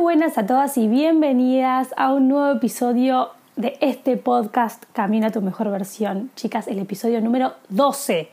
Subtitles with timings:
[0.00, 5.42] Buenas a todas y bienvenidas a un nuevo episodio de este podcast Camina a tu
[5.42, 6.30] mejor versión.
[6.36, 8.28] Chicas, el episodio número 12.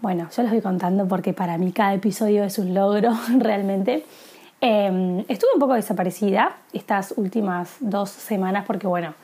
[0.00, 4.04] Bueno, yo les voy contando porque para mí cada episodio es un logro realmente.
[4.60, 9.14] Em, estuve un poco desaparecida estas últimas dos semanas porque, bueno,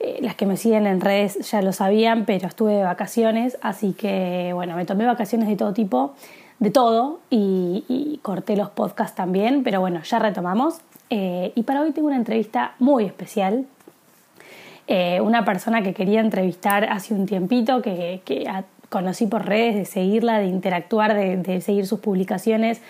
[0.00, 3.92] eh, las que me siguen en redes ya lo sabían, pero estuve de vacaciones, así
[3.92, 6.14] que, bueno, me tomé vacaciones de todo tipo
[6.58, 10.78] de todo y, corté los podcasts también, pero bueno, ya retomamos.
[11.10, 13.66] Eh, y para hoy tengo una entrevista muy especial.
[14.86, 18.20] Eh, una persona que quería entrevistar hace un tiempito, que,
[18.88, 22.80] conocí por redes, de seguirla, de interactuar, de, seguir sus publicaciones,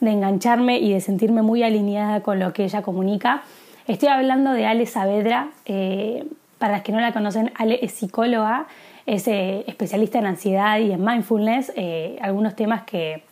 [0.00, 3.42] de engancharme y de sentirme muy alineada con lo que ella comunica.
[3.86, 5.50] Estoy hablando de Ale Saavedra.
[5.66, 6.24] Eh,
[6.58, 8.66] para las que no la conocen, Ale es psicóloga
[9.06, 11.74] es especialista en ansiedad y en mindfulness,
[12.22, 13.22] algunos temas que,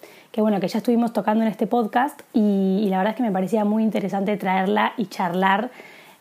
[0.41, 3.65] bueno, que ya estuvimos tocando en este podcast y, la verdad es que me parecía
[3.65, 5.71] muy interesante traerla y charlar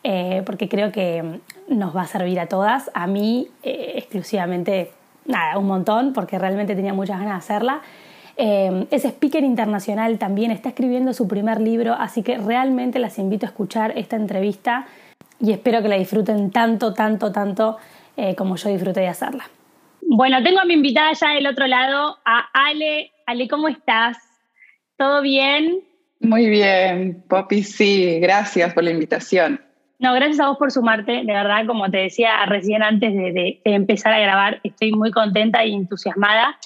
[0.04, 4.90] eh, porque creo que nos va a servir a todas, a mí exclusivamente,
[5.24, 7.80] nada, un montón, porque realmente tenía muchas ganas de hacerla.
[8.36, 13.48] es speaker internacional también, está escribiendo su primer libro, así que realmente las invito a
[13.48, 14.86] escuchar esta entrevista
[15.42, 17.76] y espero que la disfruten tanto, tanto, tanto
[18.16, 19.44] eh, como yo disfruté de hacerla.
[20.02, 23.11] Bueno, tengo a mi invitada ya del otro lado, a Ale.
[23.26, 24.18] Ale, ¿cómo estás?
[24.96, 25.80] ¿Todo bien?
[26.20, 29.60] Muy bien, Poppy, sí, gracias por la invitación.
[29.98, 34.12] No, gracias a vos por sumarte, de verdad, como te decía recién antes de, empezar
[34.12, 36.58] a grabar, estoy muy contenta y entusiasmada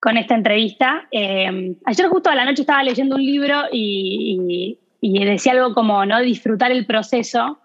[0.00, 1.08] con esta entrevista.
[1.10, 6.04] Eh, ayer justo a la noche estaba leyendo un libro y, y, decía algo como,
[6.04, 6.20] ¿no?
[6.20, 7.58] Disfrutar el proceso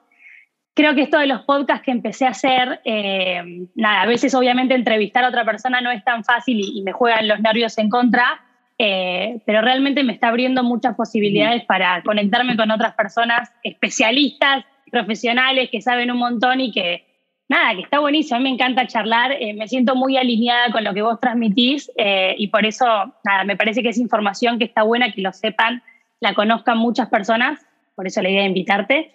[0.73, 4.73] creo que esto de los podcasts que empecé a hacer, eh, nada, a veces obviamente
[4.73, 8.41] entrevistar a otra persona no es tan fácil y, me juegan los nervios en contra,
[8.77, 15.69] eh, pero realmente me está abriendo muchas posibilidades para conectarme con otras personas especialistas, profesionales
[15.71, 17.05] que saben un montón y que,
[17.47, 18.37] nada, que está buenísimo.
[18.37, 21.91] A mí me encanta charlar, eh, me siento muy alineada con lo que vos transmitís
[22.37, 22.85] y por eso,
[23.23, 25.83] nada, me parece que es información que está buena que lo sepan,
[26.19, 29.13] la conozcan muchas personas, por eso la idea de invitarte.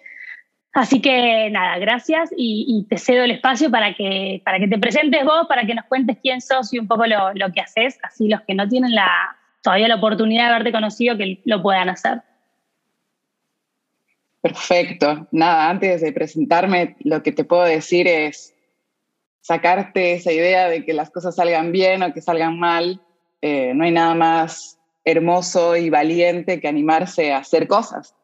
[0.73, 5.25] Así que nada, gracias y, te cedo el espacio para que, para que te presentes
[5.25, 8.27] vos, para que nos cuentes quién sos y un poco lo, lo que haces, así
[8.27, 12.21] los que no tienen la, todavía la oportunidad de haberte conocido que lo puedan hacer.
[14.41, 15.27] Perfecto.
[15.31, 18.55] Nada, antes de presentarme, lo que te puedo decir es
[19.41, 23.01] sacarte esa idea de que las cosas salgan bien o que salgan mal.
[23.41, 28.15] Eh, no hay nada más hermoso y valiente que animarse a hacer cosas.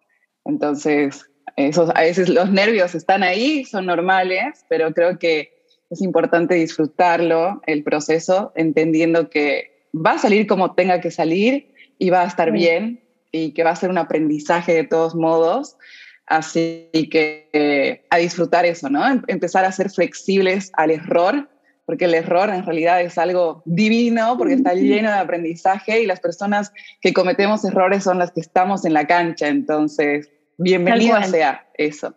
[0.45, 5.55] Entonces, a veces los nervios están ahí, son normales, pero creo que
[5.89, 12.09] es importante disfrutarlo, el proceso, entendiendo que va a salir como tenga que salir y
[12.09, 13.01] va a estar bien
[13.31, 15.77] y que va a ser un aprendizaje de todos modos.
[16.25, 19.07] Así que eh, a disfrutar eso, ¿no?
[19.07, 21.47] Em, empezar a ser flexibles al error,
[21.85, 26.19] porque el error en realidad es algo divino, porque está lleno de aprendizaje y las
[26.19, 29.47] personas que cometemos errores son las que estamos en la cancha.
[29.47, 32.15] Entonces, bienvenida sea eso.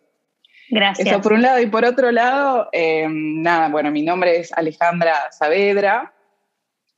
[0.71, 1.09] Gracias.
[1.09, 1.61] Eso por un lado.
[1.61, 6.13] Y por otro lado, em, nada, bueno, mi nombre es Alejandra Saavedra,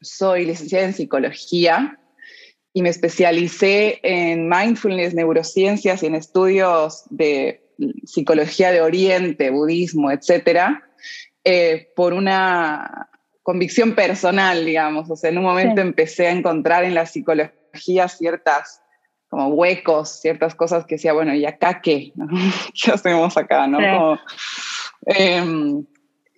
[0.00, 1.98] soy licenciada en psicología
[2.72, 7.62] y me especialicé en mindfulness, neurociencias y en estudios de
[8.04, 10.84] psicología de Oriente, budismo, etcétera,
[11.44, 13.08] eh, por una
[13.42, 15.10] convicción personal, digamos.
[15.10, 18.82] O sea, en un momento empecé a encontrar en la psicología ciertas
[19.30, 22.12] como huecos, ciertas cosas que decía, bueno, ¿y acá qué?
[22.74, 23.66] ¿Qué hacemos acá?
[23.68, 24.18] ¿no?
[25.06, 25.84] Em,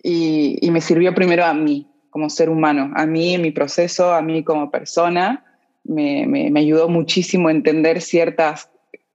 [0.03, 4.21] y, me sirvió primero a mí, como ser humano, a mí en mi proceso, a
[4.21, 5.43] mí como persona.
[5.83, 8.69] Me, me, ayudó muchísimo a entender ciertas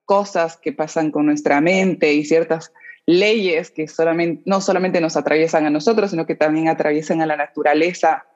[0.05, 2.73] cosas que pasan con nuestra mente y ciertas
[3.07, 7.37] leyes que solamente, no solamente nos atraviesan a nosotros, sino que también atraviesan a la
[7.37, 8.27] naturaleza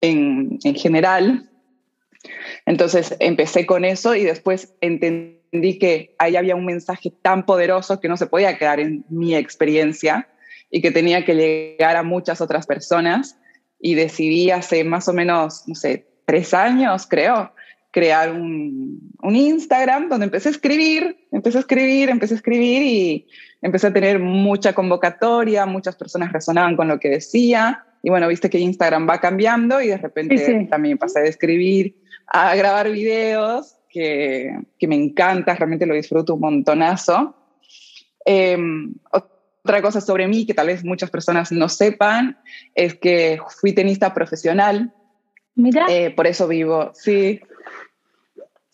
[0.00, 1.48] en, en general.
[2.66, 8.08] Entonces empecé con eso y después entendí que ahí había un mensaje tan poderoso que
[8.08, 10.28] no se podía quedar en mi experiencia
[10.70, 13.38] y que tenía que llegar a muchas otras personas
[13.80, 17.52] y decidí hace más o menos, no sé, tres años creo,
[17.90, 23.26] crear un, un, Instagram donde empecé a escribir, empecé a escribir, empecé a escribir y
[23.62, 27.84] empecé a tener mucha convocatoria, muchas personas resonaban con lo que decía.
[28.02, 31.96] Y bueno, viste que Instagram va cambiando y de repente también pasé de escribir
[32.26, 37.34] a grabar videos, que, que, me encanta, realmente lo disfruto un montonazo.
[38.24, 42.38] Em, otra cosa sobre mí que tal vez muchas personas no sepan
[42.74, 44.92] es que fui tenista profesional.
[45.54, 45.86] Mira.
[45.88, 47.40] Eh, por eso vivo, sí.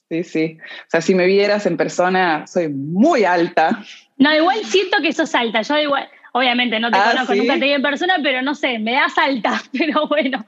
[0.09, 0.59] Sí, sí.
[0.61, 3.83] O sea, si me vieras en persona, soy muy alta.
[4.19, 5.63] No, igual siento que sos alta.
[5.63, 8.79] Yo igual, obviamente no te ah, conozco, nunca te vi en persona, pero no sé,
[8.79, 9.63] me das alta.
[9.73, 10.45] Pero bueno,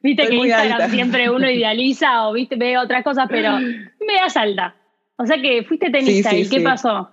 [0.00, 4.74] viste que Instagram siempre uno idealiza o viste, ve otras cosas, pero me das alta.
[5.16, 7.10] O sea que fuiste tenista y ¿qué pasó?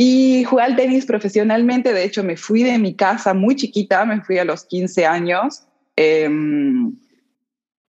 [0.00, 4.20] Y jugué al tenis profesionalmente, de hecho me fui de mi casa muy chiquita, me
[4.20, 5.64] fui a los 15 años,
[5.96, 6.94] em,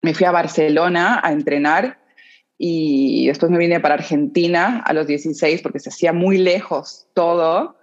[0.03, 1.97] me fui a Barcelona a entrenar
[2.59, 7.77] y después me vine para Argentina a los 16 porque se hacía muy lejos todo.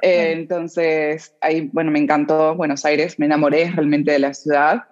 [0.00, 4.84] Eh, entonces, ahí, bueno, me encantó Buenos Aires, me enamoré realmente de la ciudad.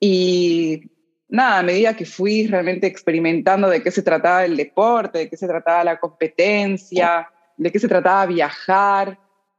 [0.00, 0.90] Y
[1.28, 5.36] nada, a medida que fui realmente experimentando de qué se trataba el deporte, de qué
[5.36, 9.18] se trataba la competencia, de qué se trataba viajar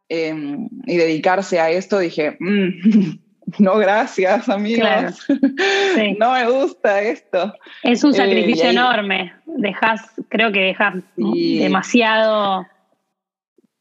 [0.09, 3.19] em, y dedicarse a esto, dije, mm,
[3.59, 5.27] no gracias amigos,
[6.19, 7.53] no me gusta esto.
[7.83, 12.65] Es un eh, sacrificio enorme, dejas, creo que dejas demasiado...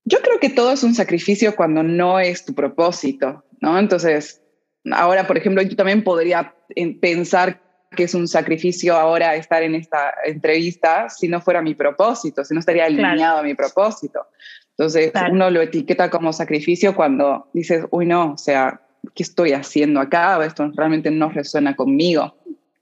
[0.05, 3.79] Yo creo que todo es un sacrificio cuando no es tu propósito, ¿no?
[3.79, 4.43] Entonces,
[4.91, 6.55] ahora, por ejemplo, yo también podría
[7.01, 7.61] pensar
[7.95, 12.55] que es un sacrificio ahora estar en esta entrevista si no fuera mi propósito, si
[12.55, 14.27] no estaría alineado a mi propósito.
[14.71, 18.81] Entonces uno lo etiqueta como sacrificio cuando dices, uy, no, o sea,
[19.15, 20.43] ¿qué estoy haciendo acá?
[20.45, 22.35] Esto realmente no resuena conmigo.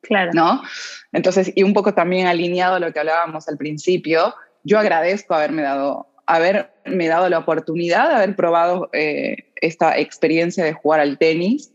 [0.02, 0.31] Claro.
[0.32, 0.62] ¿No?
[1.12, 5.62] Entonces, y un poco también alineado a lo que hablábamos al principio, yo agradezco haberme
[5.62, 11.73] dado, haberme dado la oportunidad de haber probado eh, esta experiencia de jugar al tenis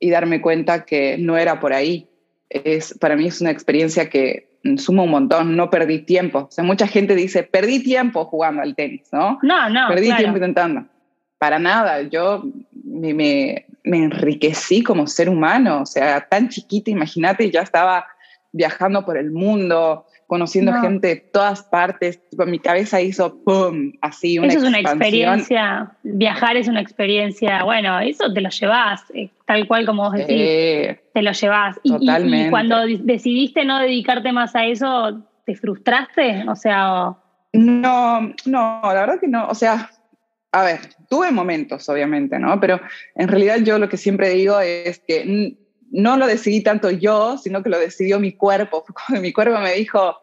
[0.00, 2.08] y darme cuenta que no era por ahí,
[2.48, 6.46] es, para mí es una experiencia que suma un montón, no perdí tiempo.
[6.48, 9.38] O sea, mucha gente dice, perdí tiempo jugando al tenis, ¿no?
[9.42, 9.88] No, no.
[9.88, 10.86] Perdí tiempo intentando.
[11.38, 12.44] Para nada, yo
[12.84, 18.06] me, me, me, enriquecí como ser humano, o sea, tan chiquita, imagínate, ya estaba
[18.52, 23.92] viajando por el mundo, conociendo gente de todas partes, mi cabeza hizo ¡pum!
[24.02, 29.02] Así una Eso es una experiencia, viajar es una experiencia, bueno, eso te lo llevas,
[29.14, 31.80] eh, tal cual como vos decís, te lo llevas.
[31.82, 36.44] Y, y, cuando decidiste no dedicarte más a eso, ¿te frustraste?
[36.46, 37.14] O sea...
[37.54, 39.90] No, no, la verdad que no, o sea,
[40.52, 42.60] a ver, tuve momentos, obviamente, ¿no?
[42.60, 42.78] Pero
[43.14, 45.56] en realidad yo lo que siempre digo es que
[45.90, 48.84] no lo decidí tanto yo, sino que lo decidió mi cuerpo.
[49.20, 50.16] mi cuerpo me dijo,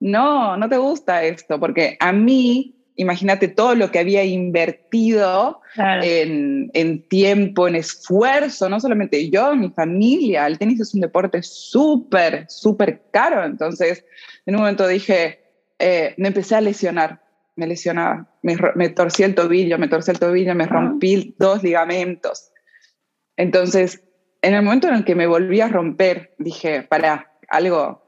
[0.00, 6.70] no, no te gusta esto, porque a mí, imagínate todo lo que había invertido en,
[6.74, 12.46] en, tiempo, en esfuerzo, no solamente yo, mi familia, el tenis es un deporte súper,
[12.48, 13.44] súper caro.
[13.44, 14.04] Entonces,
[14.44, 15.40] en un momento dije,
[15.78, 17.22] eh, me empecé a lesionar,
[17.56, 22.50] me lesionaba, me, me torcí el tobillo, me torcí el tobillo, me rompí dos ligamentos.
[23.36, 24.02] Entonces,
[24.42, 28.02] en el momento en el que me volví a romper, dije, para, algo,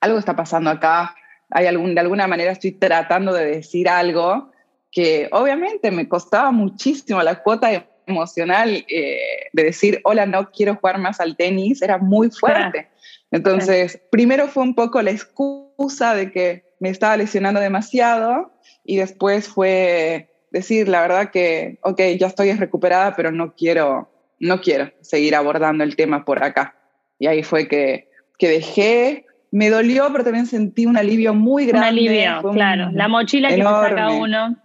[0.00, 1.14] algo está pasando acá,
[1.50, 4.50] hay algún, de alguna manera estoy tratando de decir algo
[4.90, 9.18] que obviamente me costaba muchísimo la cuota emocional eh,
[9.52, 12.88] de decir, hola, no quiero jugar más al tenis, era muy fuerte.
[13.30, 18.52] Entonces, primero fue un poco la excusa de que me estaba lesionando demasiado
[18.84, 24.08] y después fue decir, la verdad que, ok, ya estoy recuperada, pero no quiero
[24.40, 26.74] no quiero seguir abordando el tema por acá.
[27.18, 31.88] Y ahí fue que, que dejé, me dolió, pero también sentí un alivio muy grande.
[31.88, 32.90] Un alivio, claro.
[32.92, 34.56] La mochila que se saca uno.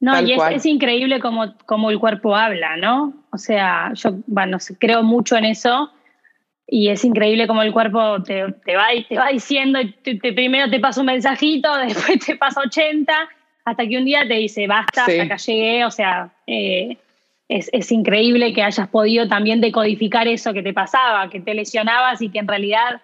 [0.00, 3.12] No, y es, increíble como, como el cuerpo habla, ¿no?
[3.32, 5.92] O sea, yo bueno, creo mucho en eso
[6.66, 10.78] y es increíble como el cuerpo te, te, va, te va diciendo, te, primero te
[10.78, 13.12] pasa un mensajito, después te pasa 80,
[13.64, 16.96] hasta que un día te dice, basta, hasta acá llegué, o sea, eh,
[17.50, 22.30] es, increíble que hayas podido también decodificar eso que te pasaba, que te lesionabas y
[22.30, 23.02] que en realidad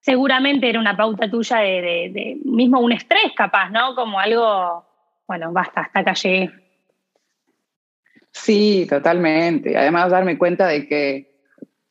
[0.00, 3.94] seguramente era una pauta tuya de, mismo un estrés capaz, ¿no?
[3.94, 4.84] Como algo,
[5.26, 6.50] bueno, basta, hasta acá llegué.
[8.32, 9.76] Sí, totalmente.
[9.76, 11.30] Además, darme cuenta de que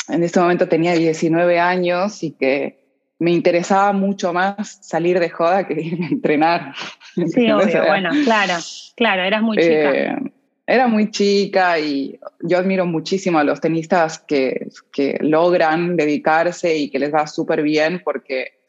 [0.09, 2.79] en este momento tenía 19 años y que
[3.17, 5.77] me interesaba mucho más salir de joda que a
[6.11, 6.73] entrenar.
[7.15, 8.53] Sí, obvio, bueno, claro,
[8.95, 9.91] claro, eras muy chica.
[9.91, 10.15] Eh,
[10.69, 16.91] era muy chica y yo admiro muchísimo a los tenistas que, que logran dedicarse y
[16.91, 18.59] que les va súper bien porque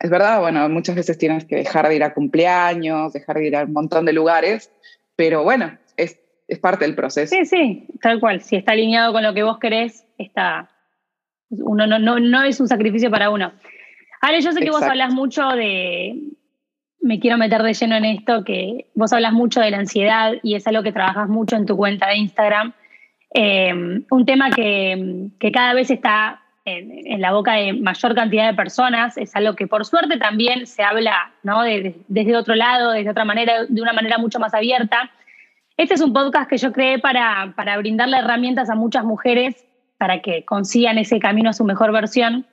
[0.00, 3.56] es verdad, bueno, muchas veces tienes que dejar de ir a cumpleaños, dejar de ir
[3.56, 4.72] a un montón de lugares,
[5.14, 7.34] pero bueno, es, es parte del proceso.
[7.34, 8.42] Sí, sí, tal cual.
[8.42, 10.68] Si está alineado con lo que vos querés, está,
[11.48, 13.52] uno no, no, no es un sacrificio para uno.
[14.20, 16.12] Ale, yo sé que vos hablas mucho de,
[17.00, 20.54] me quiero meter de lleno en esto, que vos hablas mucho de la ansiedad y
[20.54, 22.72] es algo que trabajas mucho en tu cuenta de Instagram.
[23.34, 23.72] Eh,
[24.10, 28.56] un tema que, que, cada vez está en, en, la boca de mayor cantidad de
[28.56, 31.62] personas, es algo que por suerte también se habla ¿no?
[31.62, 35.10] de, desde otro lado, desde otra manera, de una manera mucho más abierta.
[35.76, 39.66] Este es un podcast que yo creé para, para brindarle herramientas a muchas mujeres
[39.98, 42.46] para que consigan ese camino a su mejor versión.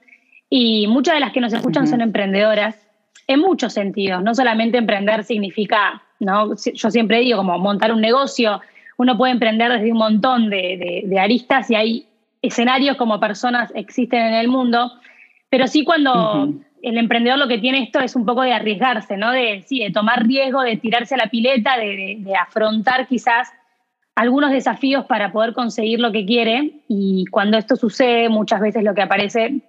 [0.49, 1.89] Y muchas de las que nos escuchan uh -huh.
[1.89, 2.82] son emprendedoras
[3.27, 4.23] en muchos sentidos.
[4.23, 6.55] No solamente emprender significa, ¿no?
[6.55, 8.61] yo siempre digo, como montar un negocio,
[8.97, 12.07] uno puede emprender desde un montón de, de, de aristas y hay
[12.41, 14.91] escenarios como personas existen en el mundo,
[15.49, 16.63] pero sí cuando uh -huh.
[16.81, 19.31] el emprendedor lo que tiene esto es un poco de arriesgarse, ¿no?
[19.31, 23.51] De, sí, de tomar riesgo, de tirarse a la pileta, de, de afrontar quizás
[24.15, 28.93] algunos desafíos para poder conseguir lo que quiere y cuando esto sucede muchas veces lo
[28.93, 29.61] que aparece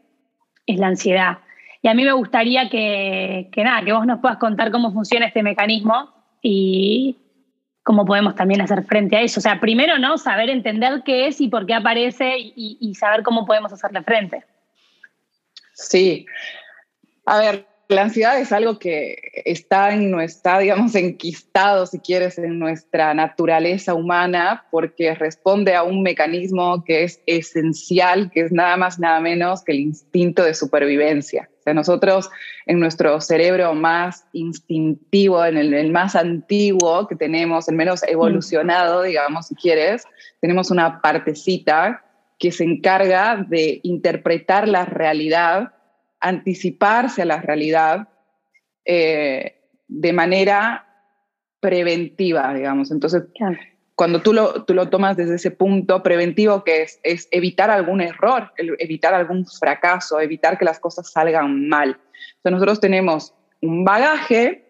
[0.67, 1.39] es la ansiedad.
[1.85, 5.27] Y a mí me gustaría que, que nada, que vos nos puedas contar cómo funciona
[5.27, 7.19] este mecanismo y
[7.83, 9.39] cómo podemos también hacer frente a eso.
[9.39, 10.17] O sea, primero, ¿no?
[10.17, 14.45] Saber entender qué es y por qué aparece y, saber cómo podemos hacerle frente.
[15.75, 16.25] Sí.
[17.27, 22.59] A ver, la ansiedad es algo que está en nuestra, digamos, enquistado, si quieres, en
[22.59, 28.99] nuestra naturaleza humana, porque responde a un mecanismo que es esencial, que es nada más,
[28.99, 31.51] nada menos que el instinto de supervivencia.
[31.65, 32.31] Sea, nosotros
[32.67, 39.47] en nuestro cerebro más instintivo, en el, más antiguo que tenemos, el menos evolucionado, digamos,
[39.47, 40.05] si quieres,
[40.41, 42.05] tenemos una partecita
[42.39, 45.73] que se encarga de interpretar la realidad
[46.25, 48.09] anticiparse a la realidad
[48.85, 50.87] eh, de manera
[51.61, 52.91] preventiva, digamos.
[52.91, 53.25] Entonces.
[53.95, 58.01] Cuando tú lo, tú lo tomas desde ese punto preventivo, que es, es evitar algún
[58.01, 61.99] error, evitar algún fracaso, evitar que las cosas salgan mal.
[62.37, 64.65] Entonces, nosotros tenemos un bagaje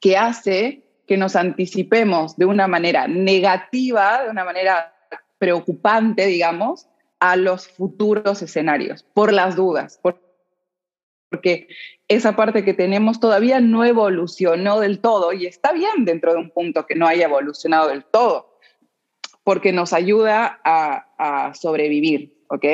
[0.00, 4.94] que hace que nos anticipemos de una manera negativa, de una manera
[5.38, 6.86] preocupante, digamos,
[7.18, 10.20] a los futuros escenarios, por las dudas, por
[11.30, 11.68] porque
[12.08, 16.50] esa parte que tenemos todavía no evolucionó del todo y está bien dentro de un
[16.50, 18.58] punto que no haya evolucionado del todo,
[19.44, 22.64] porque nos ayuda a, a sobrevivir, ¿ok?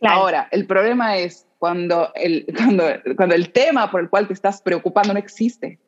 [0.00, 0.20] Claro.
[0.20, 2.84] Ahora, el problema es cuando el, cuando,
[3.16, 5.80] cuando el tema por el cual te estás preocupando no existe.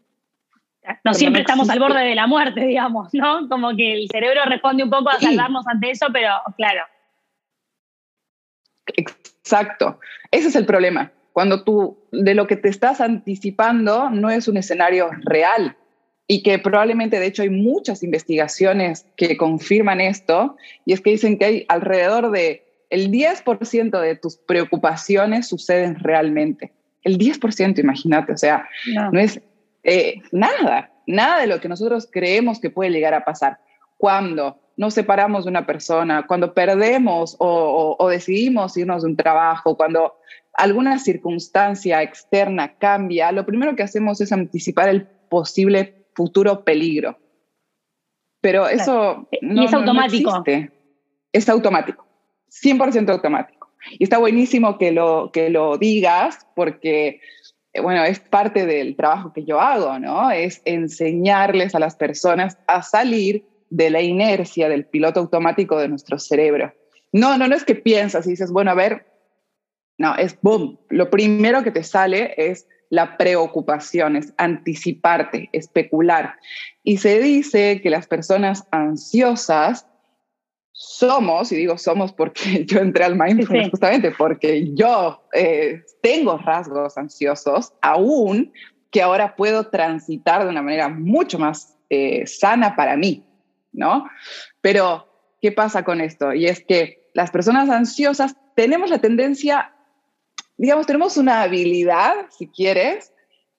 [1.04, 3.48] No siempre no estamos al borde de la muerte, digamos, ¿no?
[3.48, 5.70] Como que el cerebro responde un poco a salvarnos sí.
[5.72, 6.82] ante eso, pero claro.
[8.86, 9.98] Exacto.
[10.30, 14.56] Ese es el problema cuando tú de lo que te estás anticipando no es un
[14.56, 15.76] escenario real
[16.26, 21.38] y que probablemente de hecho hay muchas investigaciones que confirman esto y es que dicen
[21.38, 26.72] que hay alrededor de el 10% de tus preocupaciones suceden realmente.
[27.02, 29.38] El 10%, imagínate, o sea, no, no es
[29.84, 33.58] eh, nada, nada de lo que nosotros creemos que puede llegar a pasar.
[33.98, 39.16] Cuando nos separamos de una persona, cuando perdemos o, o, o decidimos irnos de un
[39.16, 40.14] trabajo, cuando
[40.56, 47.18] alguna circunstancia externa cambia, lo primero que hacemos es anticipar el posible futuro peligro.
[48.40, 48.76] Pero claro.
[48.76, 50.30] eso no, y es automático.
[50.30, 50.72] No existe.
[51.32, 52.06] Es automático,
[52.50, 53.70] 100% automático.
[53.98, 57.20] Y está buenísimo que lo, que lo digas porque,
[57.72, 60.30] eh, bueno, es parte del trabajo que yo hago, ¿no?
[60.30, 66.18] Es enseñarles a las personas a salir de la inercia del piloto automático de nuestro
[66.18, 66.72] cerebro.
[67.12, 69.06] No, no, no es que piensas y dices, bueno, a ver,
[69.98, 70.78] no, es boom.
[70.90, 76.34] Lo primero que te sale es la preocupación, es anticiparte, especular.
[76.82, 79.86] Y se dice que las personas ansiosas
[80.72, 83.70] somos, y digo somos porque yo entré al mindfulness sí.
[83.70, 88.52] justamente porque yo eh, tengo rasgos ansiosos, aún
[88.90, 93.24] que ahora puedo transitar de una manera mucho más eh, sana para mí,
[93.72, 94.08] ¿no?
[94.60, 95.08] Pero,
[95.40, 96.32] ¿qué pasa con esto?
[96.34, 99.75] Y es que las personas ansiosas tenemos la tendencia
[100.56, 103.12] digamos, tenemos una habilidad, si quieres,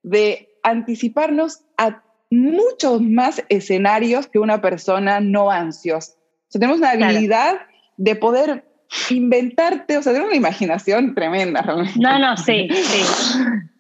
[0.04, 6.14] de anticiparnos a muchos más escenarios que una persona no ansiosa.
[6.14, 7.72] O sea, tenemos una habilidad claro.
[7.98, 8.64] de poder
[9.10, 12.00] inventarte, o sea, tener una imaginación tremenda realmente.
[12.00, 13.04] No, no, sí, sí,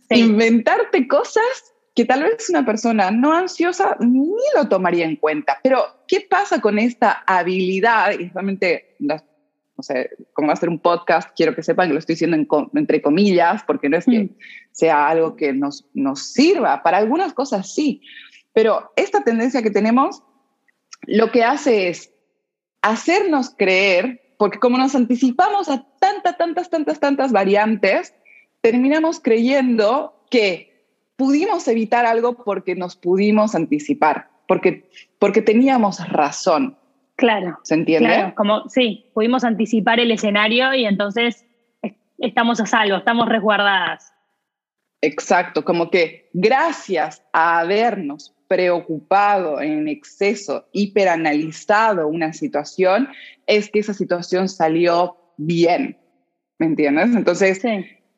[0.10, 0.20] sí.
[0.20, 1.44] Inventarte cosas
[1.96, 5.60] que tal vez una persona no ansiosa ni lo tomaría en cuenta.
[5.64, 8.12] Pero, ¿qué pasa con esta habilidad?
[8.12, 8.96] Y realmente,
[9.78, 12.68] no sé, como va a ser un podcast, quiero que sepan que lo estoy diciendo
[12.74, 14.30] entre comillas, porque no es que mm.
[14.72, 16.82] sea algo que nos, nos sirva.
[16.82, 18.02] Para algunas cosas sí,
[18.54, 20.24] pero esta tendencia que tenemos
[21.04, 22.12] lo que hace es
[22.82, 28.14] hacernos creer, porque como nos anticipamos a tantas, tantas, tantas, tantas variantes,
[28.62, 36.78] terminamos creyendo que pudimos evitar algo porque nos pudimos anticipar, porque, porque teníamos razón.
[37.18, 37.60] Claro.
[37.64, 38.10] ¿Se entiende?
[38.10, 41.46] Claro, como sí, pudimos anticipar el escenario y entonces
[42.20, 44.14] estamos a salvo, estamos resguardadas.
[45.02, 53.10] Exacto, como que gracias a habernos preocupado en exceso, hiperanalizado una situación,
[53.48, 55.98] es que esa situación salió bien.
[56.60, 57.16] ¿Me entiendes?
[57.16, 57.62] Entonces,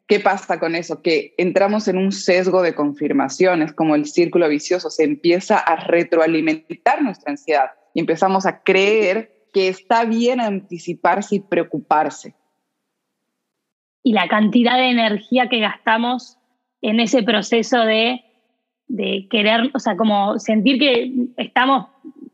[0.08, 1.02] ¿qué pasa con eso?
[1.02, 7.02] Que entramos en un sesgo de confirmaciones, como el círculo vicioso, se empieza a retroalimentar
[7.02, 12.34] nuestra ansiedad y empezamos a creer que está bien anticiparse y preocuparse.
[14.04, 16.38] Y la cantidad de energía que gastamos
[16.82, 18.24] en ese proceso de
[18.88, 21.88] de querer, o sea, como sentir que estamos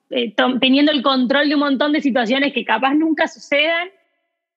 [0.09, 3.89] eh, teniendo el control de un montón de situaciones que capaz nunca sucedan,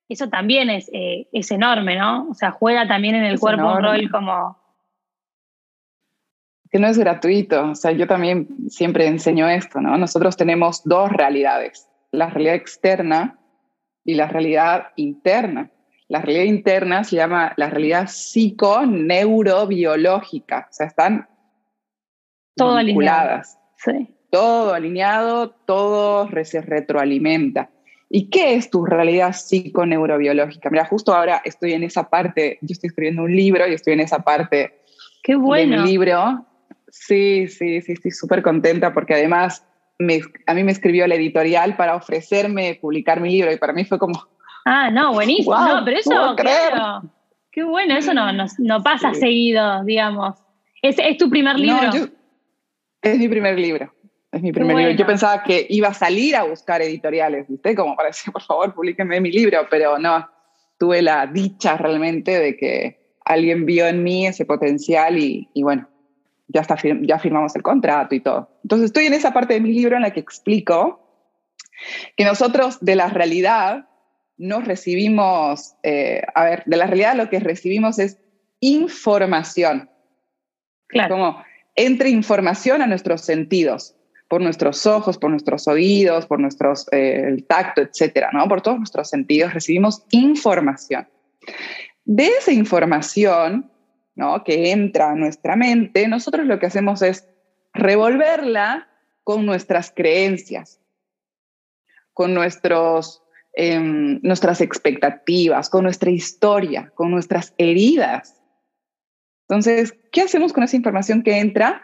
[0.09, 2.29] eso también es, eh, es enorme, ¿no?
[2.31, 4.57] O sea, juega también en el cuerpo un rol como...
[6.71, 9.97] Que no es gratuito, o sea, yo también siempre enseño esto, ¿no?
[9.97, 13.39] Nosotros tenemos dos realidades, la realidad externa
[14.05, 15.71] y la realidad interna.
[16.09, 21.29] La realidad interna se llama la realidad psico-neurobiológica, o sea, están
[22.57, 23.43] todo Alineado.
[23.77, 24.15] Sí.
[24.31, 27.71] Todo alineado, todo se retroalimenta.
[28.11, 30.71] ¿Y qué es tu realidad psiconeurobiológica?
[30.71, 34.01] Mira, justo ahora estoy en esa parte, yo estoy escribiendo un libro y estoy en
[34.01, 34.83] esa parte
[35.23, 35.85] qué bueno.
[35.85, 36.47] libro.
[37.01, 39.65] Sí, sí, sí, estoy súper contenta porque además
[39.99, 43.85] me, a mí me escribió la editorial para ofrecerme publicar mi libro y para mí
[43.85, 44.29] fue como...
[44.65, 45.57] Ah, no, buenísimo.
[45.57, 47.11] no, pero eso, claro.
[47.51, 50.37] Qué bueno, eso no, no, pasa seguido, digamos.
[50.83, 51.91] ¿Es, es tu primer libro?
[53.01, 53.93] Es mi primer libro.
[54.31, 54.93] Es mi primer libro.
[54.93, 57.75] Yo pensaba que iba a salir a buscar editoriales, ¿viste?
[57.75, 60.29] Como para decir, por favor, publíquenme mi libro, pero no.
[60.79, 65.89] Tuve la dicha realmente de que alguien vio en mí ese potencial y, bueno,
[66.49, 68.51] ya, está, ya firmamos el contrato y todo.
[68.65, 71.05] Entonces estoy en esa parte de mi libro en la que explico
[72.17, 73.89] que nosotros de la realidad
[74.37, 78.19] nos recibimos, eh, a ver, de la realidad lo que recibimos es
[78.61, 79.91] información.
[80.89, 81.17] Claro.
[81.17, 83.95] Como entre información a nuestros sentidos,
[84.29, 88.47] por nuestros ojos, por nuestros oídos, por nuestros, eh, el tacto, etcétera, ¿no?
[88.47, 91.09] Por todos nuestros sentidos recibimos información.
[92.05, 93.71] De esa información,
[94.19, 94.43] ¿no?
[94.43, 97.29] Que entra a nuestra mente, nosotros lo que hacemos es
[97.73, 98.89] revolverla
[99.23, 100.81] con nuestras creencias,
[102.13, 103.23] con nuestros,
[103.55, 108.43] em, nuestras expectativas, con nuestra historia, con nuestras heridas.
[109.43, 111.83] Entonces, ¿qué hacemos con esa información que entra?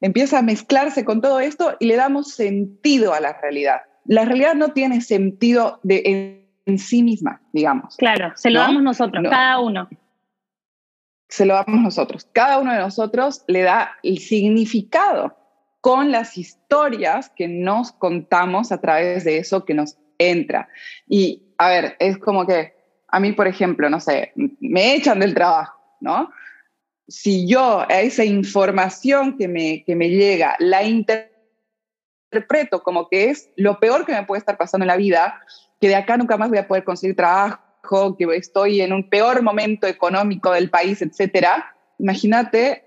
[0.00, 3.82] Empieza a mezclarse con todo esto y le damos sentido a la realidad.
[4.06, 7.96] La realidad no tiene sentido de, en, sí misma, digamos.
[7.96, 9.86] Claro, se lo damos nosotros, cada uno.
[11.28, 12.26] Se lo damos nosotros.
[12.32, 15.36] Cada uno de nosotros le da el significado
[15.80, 20.68] con las historias que nos contamos a través de eso que nos entra.
[21.06, 22.74] Y, a ver, es como que
[23.08, 26.30] a mí, por ejemplo, no sé, me echan del trabajo, ¿no?
[27.08, 33.50] si yo a esa información que me, que me llega la interpreto como que es
[33.56, 35.40] lo peor que me puede estar pasando en la vida,
[35.80, 37.62] que de acá nunca más voy a poder conseguir trabajo,
[38.16, 42.84] que estoy en un peor momento económico del país, etcétera, imagínate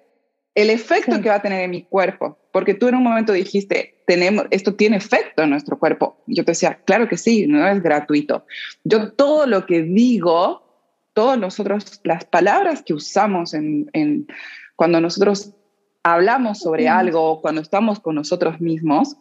[0.55, 4.03] el efecto que va a tener en mi cuerpo, porque tú en un momento dijiste,
[4.05, 6.17] tenemos, esto tiene efecto en nuestro cuerpo.
[6.27, 8.45] Yo te decía, claro que sí, no es gratuito.
[8.83, 10.71] Yo todo lo que digo
[11.13, 14.27] todos nosotros, las palabras que usamos en,
[14.75, 15.53] cuando nosotros
[16.03, 19.17] hablamos sobre algo, cuando estamos con nosotros mismos,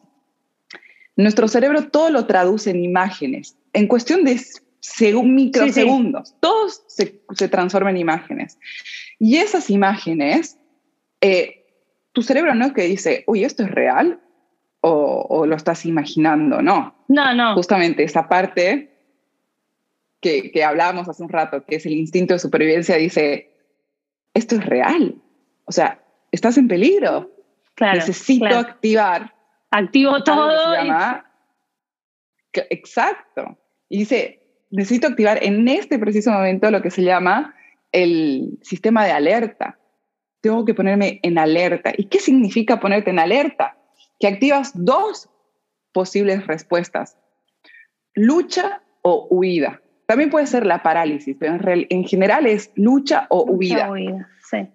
[1.16, 4.40] nuestro cerebro todo lo traduce en imágenes, en cuestión de
[5.22, 8.58] microsegundos, todo se, se, transforma en imágenes.
[9.18, 10.58] Y esas imágenes,
[11.20, 11.66] eh,
[12.12, 14.20] tu cerebro no es que dice, uy, esto es real,
[14.80, 17.04] o, o, lo estás imaginando, no.
[17.08, 17.54] No, no.
[17.54, 18.90] Justamente esa parte
[20.20, 23.50] que, que hablábamos hace un rato, que es el instinto de supervivencia, dice,
[24.34, 25.16] esto es real.
[25.64, 27.30] O sea, estás en peligro.
[27.80, 29.34] Necesito activar.
[29.70, 30.74] Activo todo.
[32.52, 33.58] exacto.
[33.88, 34.39] Y dice,
[34.70, 37.54] necesito activar en este preciso momento lo que se llama
[37.92, 39.76] el sistema de alerta.
[40.40, 41.92] tengo que ponerme en alerta.
[41.94, 43.76] ¿Y qué significa ponerte en alerta?
[44.18, 45.28] Que activas dos
[45.92, 47.18] posibles respuestas,
[48.14, 49.82] lucha o huida.
[50.06, 53.90] También puede ser la parálisis, pero en, general es lucha o huida.
[53.90, 54.28] huida.
[54.50, 54.66] Sí.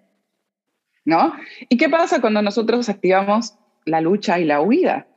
[1.04, 1.34] ¿No?
[1.68, 5.08] ¿Y qué pasa cuando nosotros activamos la lucha y la huida?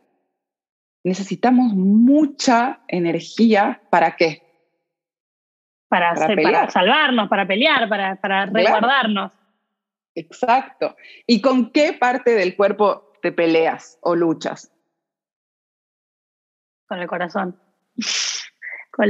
[1.03, 4.48] Necesitamos mucha energía para qué?
[5.89, 6.15] Para,
[6.69, 9.31] salvarnos, para pelear, para, para resguardarnos.
[10.13, 10.95] Exacto.
[11.25, 14.71] ¿Y con qué parte del cuerpo te peleas o luchas?
[16.87, 17.59] Con el corazón.
[18.91, 19.09] con,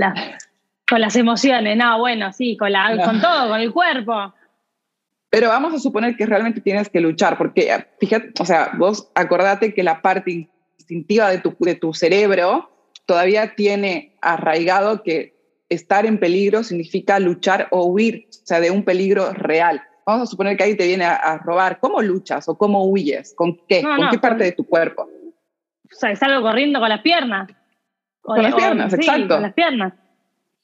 [0.87, 1.77] con las emociones.
[1.77, 4.33] No, bueno, sí, con, la, con todo, con el cuerpo.
[5.29, 9.75] Pero vamos a suponer que realmente tienes que luchar, porque fíjate, o sea, vos acordate
[9.75, 12.71] que la parte instintiva de tu, de tu cerebro
[13.05, 15.38] todavía tiene arraigado que
[15.69, 19.81] estar en peligro significa luchar o huir, o sea, de un peligro real.
[20.05, 21.79] Vamos a suponer que alguien te viene a, robar.
[21.79, 23.33] ¿Cómo luchas o cómo huyes?
[23.35, 23.83] ¿Con qué?
[23.83, 25.03] ¿Con qué parte de tu cuerpo?
[25.03, 27.49] O sea, salgo corriendo con las piernas.
[28.21, 29.35] con las piernas, exacto.
[29.35, 29.93] Con las piernas.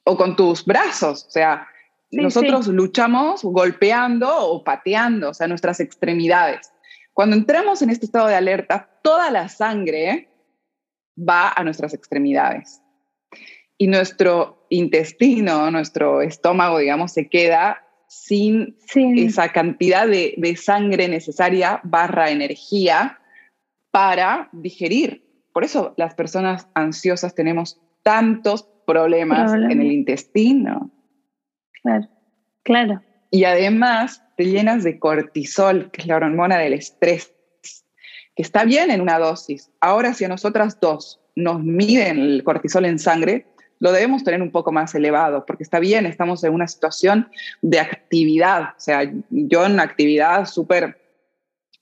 [0.04, 1.26] O con tus brazos.
[1.28, 1.68] O sea,
[2.12, 6.72] nosotros luchamos golpeando o pateando, o sea, nuestras extremidades.
[7.14, 10.30] Cuando entramos en este estado de alerta, toda la sangre
[11.18, 12.82] va a nuestras extremidades.
[13.78, 22.30] Y nuestro intestino, nuestro estómago, digamos, se queda sin esa cantidad de, sangre necesaria barra
[22.30, 23.20] energía
[23.92, 25.26] para digerir.
[25.54, 30.92] Por eso las personas ansiosas tenemos tantos problemas en el intestino.
[31.82, 32.08] Claro,
[32.64, 33.02] claro.
[33.32, 37.34] Y además te llenas de cortisol, que es la hormona del estrés,
[38.36, 39.72] que está bien en una dosis.
[39.82, 43.48] Ahora, si a nosotras dos nos miden el cortisol en sangre,
[43.86, 47.30] lo debemos tener un poco más elevado, porque está bien, estamos en una situación
[47.62, 51.00] de actividad, o sea, yo en una actividad súper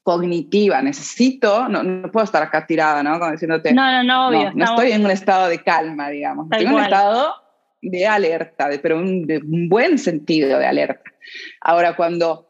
[0.04, 3.18] cognitiva, necesito, no, no, puedo estar acá tirada, ¿no?
[3.20, 6.68] Como diciéndote, no, no, no, obvio, no, estoy en un estado de calma, digamos, estoy
[6.68, 7.36] en un estado
[7.82, 11.10] de alerta, de, pero un, de un buen sentido de alerta.
[11.62, 12.50] Ahora, cuando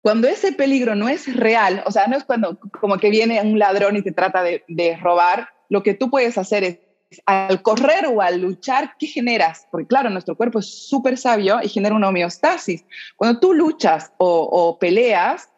[0.00, 3.58] cuando ese peligro no es real, o sea, no es cuando como que viene un
[3.58, 6.78] ladrón y te trata de, de robar, lo que tú puedes hacer es
[7.26, 9.66] al correr o al luchar, ¿qué generas?
[9.70, 12.84] Porque claro, nuestro cuerpo es súper sabio y genera una homeostasis.
[13.16, 15.50] Cuando tú luchas o, peleas,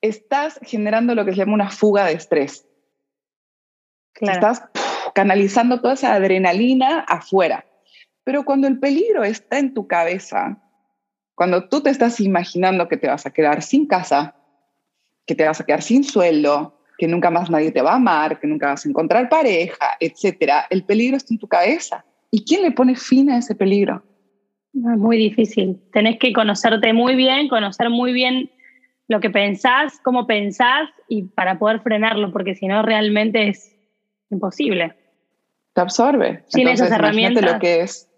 [0.00, 2.66] estás generando lo que se llama una fuga de estrés.
[4.20, 4.62] Estás
[5.14, 7.64] canalizando toda esa adrenalina afuera.
[8.24, 10.60] Pero cuando el peligro está en tu cabeza,
[11.34, 14.34] cuando tú te estás imaginando que te vas a quedar sin casa,
[15.24, 18.40] que te vas a quedar sin sueldo, que nunca más nadie te va a amar,
[18.40, 20.66] que nunca vas a encontrar pareja, etcétera.
[20.68, 22.04] El peligro está en tu cabeza.
[22.32, 24.02] ¿Y quién le pone fin a ese peligro?
[24.74, 25.80] Es muy difícil.
[25.92, 28.50] Tenés que conocerte muy bien, conocer muy bien
[29.06, 33.74] lo que pensás, cómo pensás y para poder frenarlo, porque si no realmente es
[34.28, 34.94] imposible.
[35.74, 36.42] Te absorbe.
[36.48, 37.42] Sin esas herramientas.
[37.42, 38.10] Imagínate lo que es.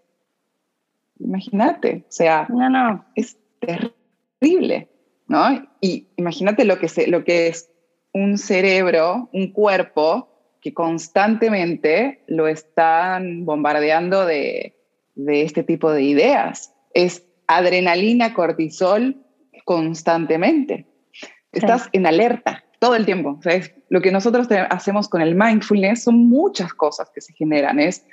[1.19, 3.05] Imagínate, o sea, no, no.
[3.15, 4.89] es terrible,
[5.27, 5.69] ¿no?
[5.79, 7.69] Y imagínate lo que, se, lo que es
[8.13, 14.77] un cerebro, un cuerpo que constantemente lo están bombardeando de,
[15.15, 16.73] este tipo de ideas.
[16.93, 19.17] Es adrenalina, cortisol
[19.65, 20.85] constantemente.
[21.51, 23.39] Estás en alerta todo el tiempo.
[23.89, 27.79] lo que nosotros hacemos con el mindfulness son muchas cosas que se generan.
[27.79, 28.05] Es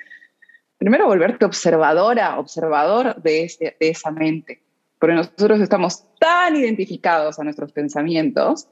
[0.77, 4.63] primero volverte observadora, observador de, de esa mente.
[4.99, 8.67] Porque nosotros estamos tan identificados a nuestros pensamientos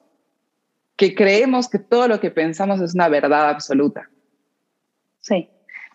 [0.97, 4.09] que creemos que todo lo que pensamos es una verdad absoluta.
[5.19, 5.47] Sí.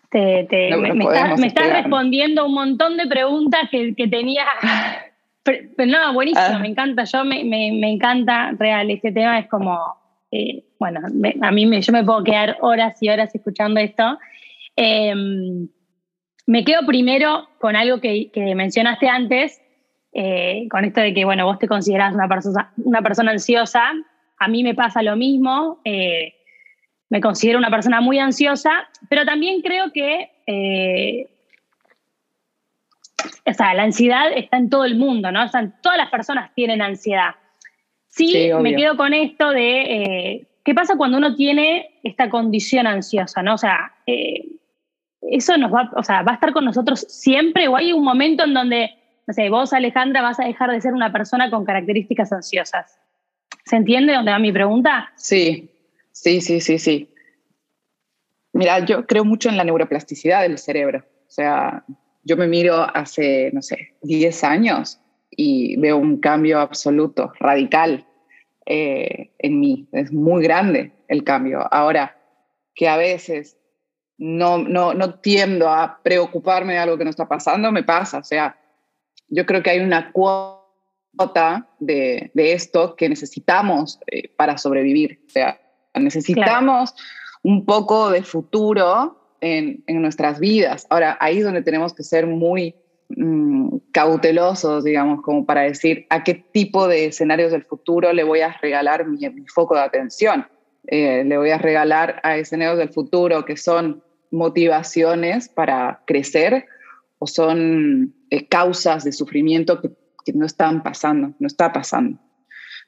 [0.09, 4.45] Te, me, estás respondiendo un montón de preguntas que, que tenía.
[5.43, 6.59] Pero, no, buenísimo, ah.
[6.59, 7.03] me encanta.
[7.03, 8.89] Yo me, me, encanta real.
[8.91, 9.77] Este tema es como.
[10.31, 11.01] Eh, bueno,
[11.41, 14.17] a mí me, yo me puedo quedar horas y horas escuchando esto.
[14.75, 15.67] Em,
[16.47, 19.61] me quedo primero con algo que, que mencionaste antes,
[20.13, 23.93] eh, con esto de que, bueno, vos te considerás una persona, una persona ansiosa
[24.37, 26.33] a mí me pasa lo mismo, eh,
[27.09, 31.29] me considero una persona muy ansiosa, pero también creo que eh,
[33.45, 35.43] o sea, la ansiedad está en todo el mundo, ¿no?
[35.43, 37.35] O sea, todas las personas tienen ansiedad.
[38.07, 43.41] Sí, me quedo con esto de eh, qué pasa cuando uno tiene esta condición ansiosa,
[43.41, 43.55] ¿no?
[43.55, 43.93] O sea,
[45.29, 48.43] eso nos va, o sea, va a estar con nosotros siempre o hay un momento
[48.43, 48.91] en donde,
[49.25, 52.99] no sé, vos, Alejandra, vas a dejar de ser una persona con características ansiosas.
[53.65, 55.11] ¿Se entiende dónde va mi pregunta?
[55.15, 55.69] Sí,
[56.11, 57.09] sí, sí, sí, sí.
[58.51, 60.99] Mira, yo creo mucho en la neuroplasticidad del cerebro.
[61.27, 61.83] O sea,
[62.23, 64.99] yo me miro hace, no sé, 10 años
[65.31, 68.05] y veo un cambio absoluto, radical
[68.65, 69.87] eh, en mí.
[69.91, 71.67] Es muy grande el cambio.
[71.73, 72.17] Ahora,
[72.75, 73.57] que a veces
[74.17, 78.19] no, no, no tiendo a preocuparme de algo que no está pasando, me pasa.
[78.19, 78.57] O sea,
[79.27, 80.62] yo creo que hay una cuota
[81.79, 85.21] de, de esto que necesitamos eh, para sobrevivir.
[85.27, 85.59] O sea,
[85.95, 86.93] necesitamos
[87.43, 90.87] un poco de futuro en, en, nuestras vidas.
[90.89, 92.75] Ahora, ahí es donde tenemos que ser muy
[93.09, 98.41] mm, cautelosos, digamos, como para decir a qué tipo de escenarios del futuro le voy
[98.41, 100.47] a regalar mi, mi foco de atención.
[100.87, 106.65] Eh, le voy a regalar a escenarios del futuro que son motivaciones para crecer
[107.19, 109.91] o son eh, causas de sufrimiento que,
[110.25, 112.19] que, no están pasando, no está pasando,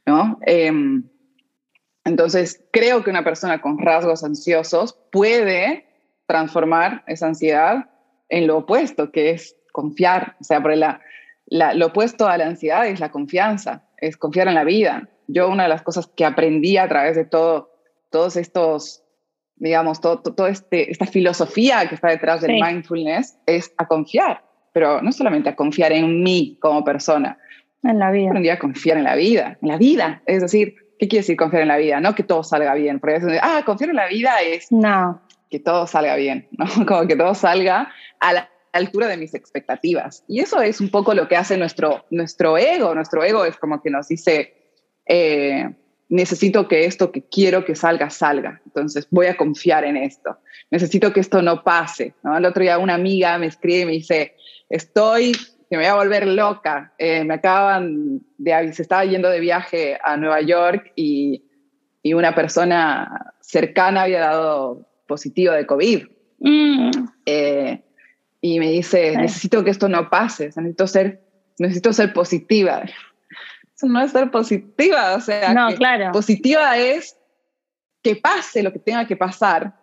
[0.06, 0.40] ¿no?
[0.46, 0.72] Eh,
[2.06, 5.86] entonces, creo que una persona con rasgos ansiosos puede
[6.28, 7.90] transformar esa ansiedad
[8.30, 10.36] en lo opuesto, que es confiar.
[10.40, 11.02] O sea, por la,
[11.48, 15.10] la, lo opuesto a la ansiedad es la confianza, es confiar en la vida.
[15.28, 17.72] Yo una de las cosas que aprendí a través de todo,
[18.12, 19.04] todos estos,
[19.56, 22.62] digamos, todo, todo este, esta filosofía que está detrás del sí.
[22.62, 24.45] mindfulness es a confiar,
[24.76, 27.38] pero no solamente a confiar en mí como persona.
[27.82, 28.28] En la vida.
[28.28, 30.22] Aprendí a confiar en la vida, en la vida.
[30.26, 32.00] Es decir, ¿Qué quiere decir confiar en la vida?
[32.00, 35.22] No que todo salga bien, porque veces, ah, confiar en la vida es no.
[35.50, 36.66] que todo salga bien, ¿no?
[36.86, 40.24] Como que todo salga a la altura de mis expectativas.
[40.28, 42.96] Y eso es un poco lo que hace nuestro, nuestro ego.
[42.96, 44.54] Nuestro ego es como que nos dice,
[45.06, 45.70] eh,
[46.08, 48.62] necesito que esto que quiero que salga, salga.
[48.66, 50.38] Entonces voy a confiar en esto.
[50.72, 52.14] Necesito que esto no pase.
[52.24, 52.38] ¿no?
[52.38, 54.36] El otro día una amiga me escribe y me dice,
[54.76, 55.34] estoy
[55.70, 56.94] que me voy a volver loca.
[56.98, 61.44] Eh, me acaban de se estaba yendo de viaje a Nueva York y,
[62.04, 66.06] y una persona cercana había dado positivo de COVID.
[66.40, 66.92] Mm.
[67.26, 67.82] Eh,
[68.42, 69.18] y me dice, sí.
[69.18, 71.22] necesito que esto no pase, necesito ser,
[71.58, 72.84] necesito ser positiva.
[73.76, 76.12] Eso no es ser positiva, o sea, no, claro.
[76.12, 77.18] positiva es
[78.04, 79.74] que pase lo que tenga que pasar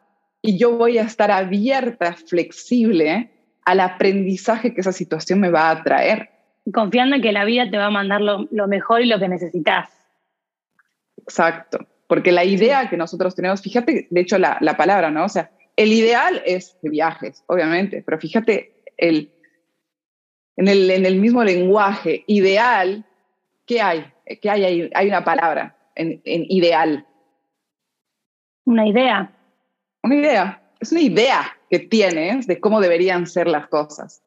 [0.41, 3.31] y yo voy a estar abierta, flexible
[3.65, 6.31] al aprendizaje que esa situación me va a traer.
[6.73, 9.29] Confiando en que la vida te va a mandar lo, lo mejor y lo que
[9.29, 9.89] necesitas.
[11.17, 15.25] Exacto, porque la idea que nosotros tenemos, fíjate, de hecho, la, la palabra, ¿no?
[15.25, 19.33] O sea, el ideal es de viajes, obviamente, pero fíjate, el,
[20.57, 23.05] en, el, en el mismo lenguaje, ideal,
[23.67, 24.07] ¿qué hay?
[24.41, 24.91] ¿Qué hay ahí?
[24.95, 27.07] Hay una palabra en, en ideal.
[28.65, 29.33] Una idea.
[30.03, 34.23] Una idea, es una idea que tienes de cómo deberían ser las cosas.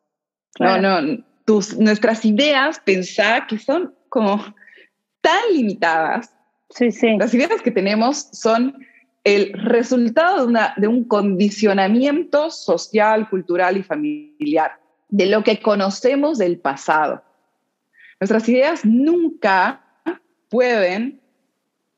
[0.56, 0.82] Claro.
[0.82, 4.44] No, no, tus, nuestras ideas, pensar que son como
[5.22, 6.36] tan limitadas.
[6.72, 7.16] Sí, sí.
[7.20, 8.84] Las ideas que tenemos son
[9.24, 14.80] el resultado de, una, de un condicionamiento social, cultural y familiar,
[15.10, 17.24] de lo que conocemos del pasado.
[18.20, 19.86] Nuestras ideas nunca
[20.50, 21.22] pueden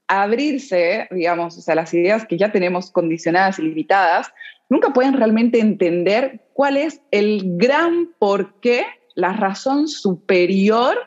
[0.09, 4.33] abrirse, digamos, o sea, las ideas que ya tenemos condicionadas y limitadas,
[4.69, 10.97] nunca pueden realmente entender cuál es el gran porqué, la razón superior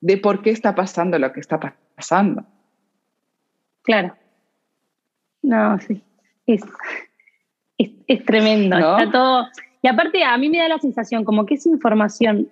[0.00, 1.58] de por qué está pasando lo que está
[1.96, 2.44] pasando.
[3.82, 4.14] Claro.
[5.42, 6.02] No, sí.
[6.46, 6.62] Es,
[7.78, 8.78] es, es tremendo.
[8.78, 8.98] ¿No?
[8.98, 9.46] Está todo.
[9.82, 12.48] Y aparte, a mí me da la sensación como que es información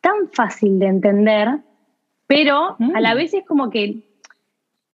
[0.00, 1.48] tan fácil de entender,
[2.26, 2.96] pero mm.
[2.96, 4.02] a la vez es como que,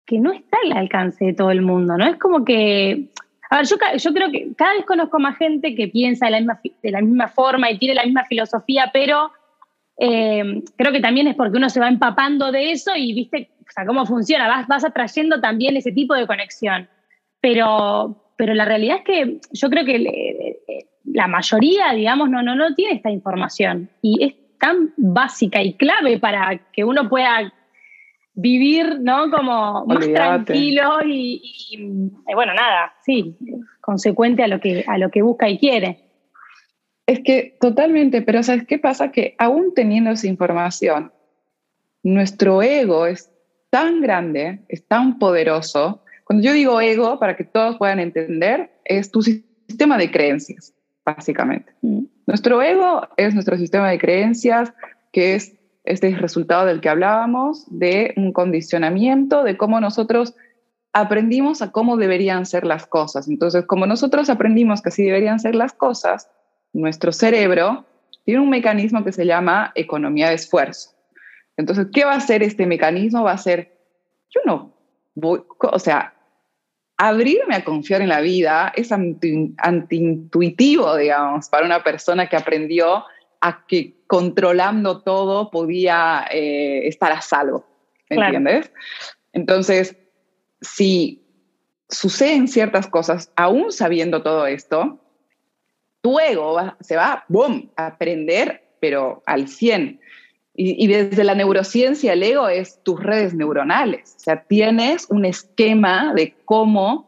[0.05, 2.07] que no está al alcance de todo el mundo, ¿no?
[2.07, 3.11] Es como que
[3.50, 6.38] a ver, yo, yo, creo que cada vez conozco más gente que piensa de la
[6.38, 9.30] misma, de la misma forma y tiene la misma filosofía, pero
[9.98, 13.70] eh, creo que también es porque uno se va empapando de eso y viste, o
[13.72, 16.88] sea, cómo funciona, vas, vas atrayendo también ese tipo de conexión.
[17.40, 20.59] Pero, pero la realidad es que yo creo que le,
[21.04, 26.18] la mayoría, digamos, no, no, no tiene esta información y es tan básica y clave
[26.18, 27.52] para que uno pueda
[28.37, 29.31] vivir, ¿no?
[29.31, 30.12] Como Olvídate.
[30.12, 31.77] más tranquilo y, y,
[32.29, 33.37] y, bueno, nada, sí,
[33.81, 36.05] consecuente a lo, que, a lo que busca y quiere.
[37.07, 39.11] Es que totalmente, pero ¿sabes qué pasa?
[39.11, 41.12] Que aún teniendo esa información,
[42.03, 43.33] nuestro ego es
[43.70, 46.03] tan grande, es tan poderoso.
[46.25, 51.72] Cuando yo digo ego, para que todos puedan entender, es tu sistema de creencias, básicamente.
[51.81, 52.05] Mm.
[52.27, 54.72] Nuestro ego es nuestro sistema de creencias,
[55.12, 60.35] que es este resultado del que hablábamos, de un condicionamiento, de cómo nosotros
[60.92, 63.29] aprendimos a cómo deberían ser las cosas.
[63.29, 66.31] Entonces, como nosotros aprendimos que así deberían ser las cosas,
[66.72, 67.85] nuestro cerebro
[68.25, 70.90] tiene un mecanismo que se llama economía de esfuerzo.
[71.57, 73.22] Entonces, ¿qué va a hacer este mecanismo?
[73.22, 73.79] Va a ser,
[74.31, 74.77] yo no
[75.14, 76.14] voy, o sea,
[76.96, 83.05] abrirme a confiar en la vida es anti, antiintuitivo, digamos, para una persona que aprendió
[83.40, 87.66] a que controlando todo podía eh, estar a salvo,
[88.09, 88.73] ¿me entiendes?
[89.33, 89.97] Entonces,
[90.61, 91.23] si
[91.88, 94.99] suceden ciertas cosas, aún sabiendo todo esto,
[96.01, 100.01] tu ego se va, boom, a aprender, pero al 100.
[100.55, 104.14] Y, y, desde la neurociencia, el ego es tus redes neuronales.
[104.16, 107.06] O sea, tienes un esquema de cómo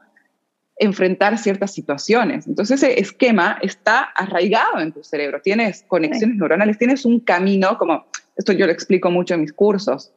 [0.79, 2.47] enfrentar ciertas situaciones.
[2.47, 8.07] Entonces ese esquema está arraigado en tu cerebro, tienes conexiones neuronales, tienes un camino, como
[8.37, 10.13] esto yo lo explico mucho en mis cursos,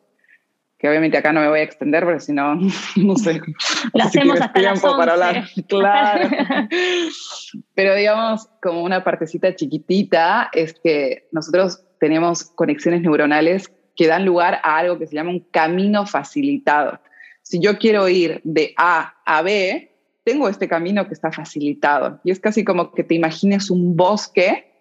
[0.78, 2.56] que obviamente acá no me voy a extender porque si no,
[2.96, 3.40] no sé.
[3.94, 5.46] Lo hacemos hasta tiempo para hablar.
[5.68, 6.30] Claro.
[7.76, 14.60] Pero digamos, como una partecita chiquitita, es que nosotros tenemos conexiones neuronales que dan lugar
[14.64, 17.00] a algo que se llama un camino facilitado.
[17.44, 19.91] Si yo quiero ir de A a B,
[20.24, 22.20] tengo este camino que está facilitado.
[22.24, 24.72] Y es casi como que te imagines un bosque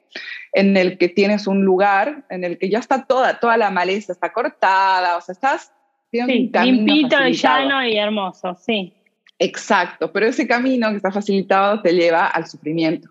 [0.53, 4.13] en el que tienes un lugar en el que ya está toda, toda la maleza
[4.13, 5.73] está cortada, o sea, estás...
[6.13, 8.93] Sí, limpito, y llano y hermoso, sí.
[9.39, 13.09] Exacto, pero ese camino que está facilitado te lleva al sufrimiento,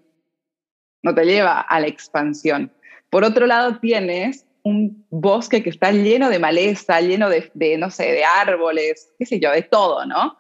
[1.02, 2.74] no te lleva a la expansión.
[3.10, 7.90] Por otro lado, tienes un bosque que está lleno de maleza, lleno de, de no
[7.90, 10.38] sé, de árboles, qué sé yo, de todo, ¿no?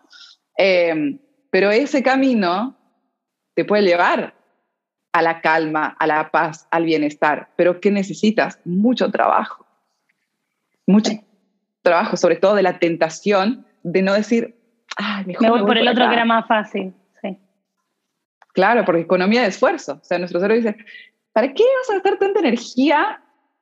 [0.58, 1.18] Eh,
[1.50, 2.76] pero ese camino
[3.56, 4.36] te puede llevar
[5.12, 7.50] a la calma, a la paz, al bienestar.
[7.56, 8.60] Pero ¿qué necesitas?
[8.64, 9.66] Mucho trabajo.
[10.86, 11.12] Mucho
[11.82, 14.56] trabajo, sobre todo de la tentación de no decir,
[14.98, 16.94] Ay, mejor me voy, por el otro que era más fácil.
[17.22, 17.38] Sí.
[18.54, 20.00] Claro, porque economía de esfuerzo.
[20.02, 20.78] O sea, nuestro cerebro dice,
[21.32, 23.22] ¿para qué vas a gastar tanta energía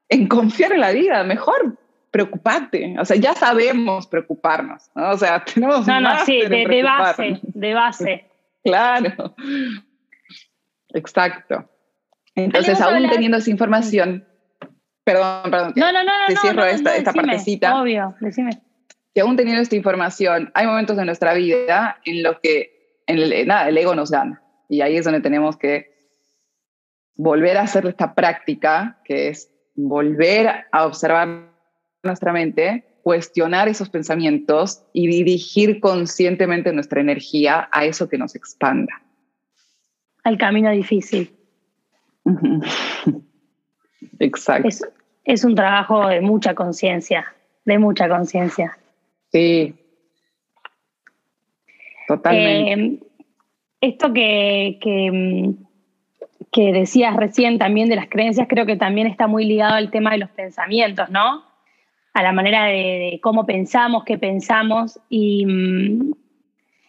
[0.09, 1.23] en confiar en la vida?
[1.23, 1.77] Mejor
[2.11, 2.95] preocupate.
[2.99, 5.11] O sea, ya sabemos preocuparnos, ¿no?
[5.11, 5.87] O sea, tenemos.
[5.87, 8.25] No, no, sí, de, base, de base.
[8.63, 9.35] claro.
[10.93, 11.69] Exacto.
[12.35, 14.27] Entonces, aún teniendo esa información,
[15.03, 15.73] perdón, perdón.
[15.75, 17.81] No, no, no, te cierro esta, esta partecita.
[17.81, 18.51] Obvio, decime.
[19.13, 23.47] Que aún teniendo esta información, hay momentos de nuestra vida en los que, en el,
[23.47, 24.43] nada, el ego nos gana.
[24.69, 25.97] Y ahí es donde tenemos que
[27.15, 31.56] volver a hacer esta práctica, que es volver a observar
[32.07, 39.01] nuestra mente, cuestionar esos pensamientos y dirigir conscientemente nuestra energía a eso que nos expanda.
[40.25, 41.31] Al camino difícil.
[44.19, 44.67] Exacto.
[45.23, 48.77] Es, un trabajo de mucha conciencia, de mucha conciencia.
[49.31, 49.73] Sí.
[52.09, 52.73] Totalmente.
[52.73, 52.99] Eh,
[53.79, 55.53] esto que, que,
[56.51, 60.11] que decías recién también de las creencias, creo que también está muy ligado al tema
[60.11, 61.46] de los pensamientos, ¿no?
[62.17, 64.99] A la manera de, cómo pensamos, qué pensamos.
[65.07, 65.45] Y,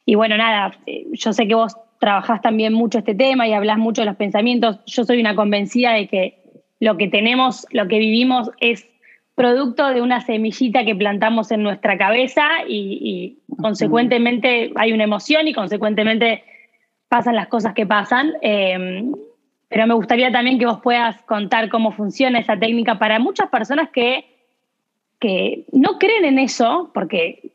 [0.06, 0.72] y, bueno, nada,
[1.12, 4.80] yo sé que vos trabajás también mucho este tema y hablas mucho de los pensamientos.
[4.86, 6.38] Yo soy una convencida de que
[6.80, 8.88] lo que tenemos, lo que vivimos es
[9.34, 15.52] producto de una semillita que plantamos en nuestra cabeza y, consecuentemente hay una emoción y
[15.52, 16.42] consecuentemente
[17.08, 18.32] pasan las cosas que pasan.
[18.40, 19.12] Em,
[19.68, 23.90] pero me gustaría también que vos puedas contar cómo funciona esa técnica para muchas personas
[23.90, 24.37] que
[25.18, 27.52] que no creen en eso, porque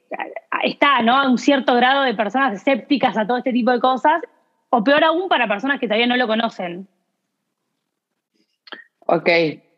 [0.63, 1.29] está ¿no?
[1.29, 4.21] un cierto grado de personas escépticas a todo este tipo de cosas,
[4.69, 6.87] o peor aún para personas que todavía no lo conocen.
[8.99, 9.29] Ok,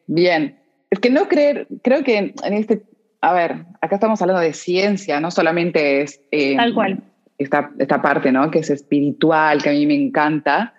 [0.07, 0.59] bien.
[0.89, 2.83] Es que no creer, creo que en este,
[3.21, 6.21] a ver, acá estamos hablando de ciencia, no solamente es...
[6.31, 7.03] Eh, Tal cual.
[7.37, 8.49] Esta, esta parte, ¿no?
[8.49, 10.73] Que es espiritual, que a mí me encanta,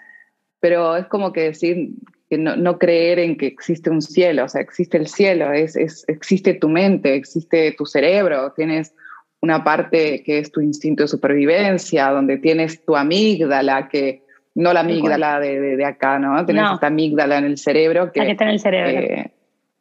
[0.60, 1.90] pero es como que decir,
[2.28, 5.76] que no, creer en que existe un cielo, o sea, existe el cielo, es,
[6.08, 8.94] existe tu mente, existe tu cerebro, tienes
[9.40, 14.24] una parte que es tu instinto de supervivencia, donde tienes tu amígdala, que
[14.56, 16.44] no la amígdala de, de, acá, ¿no?
[16.44, 18.90] Tienes esta amígdala en el cerebro que, está en el cerebro.
[18.90, 19.30] Eh,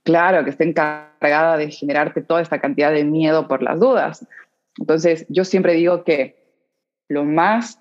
[0.04, 4.28] claro, que está encargada de generarte toda esta cantidad de miedo por las dudas.
[4.78, 6.36] Entonces, yo siempre digo que
[7.08, 7.80] lo más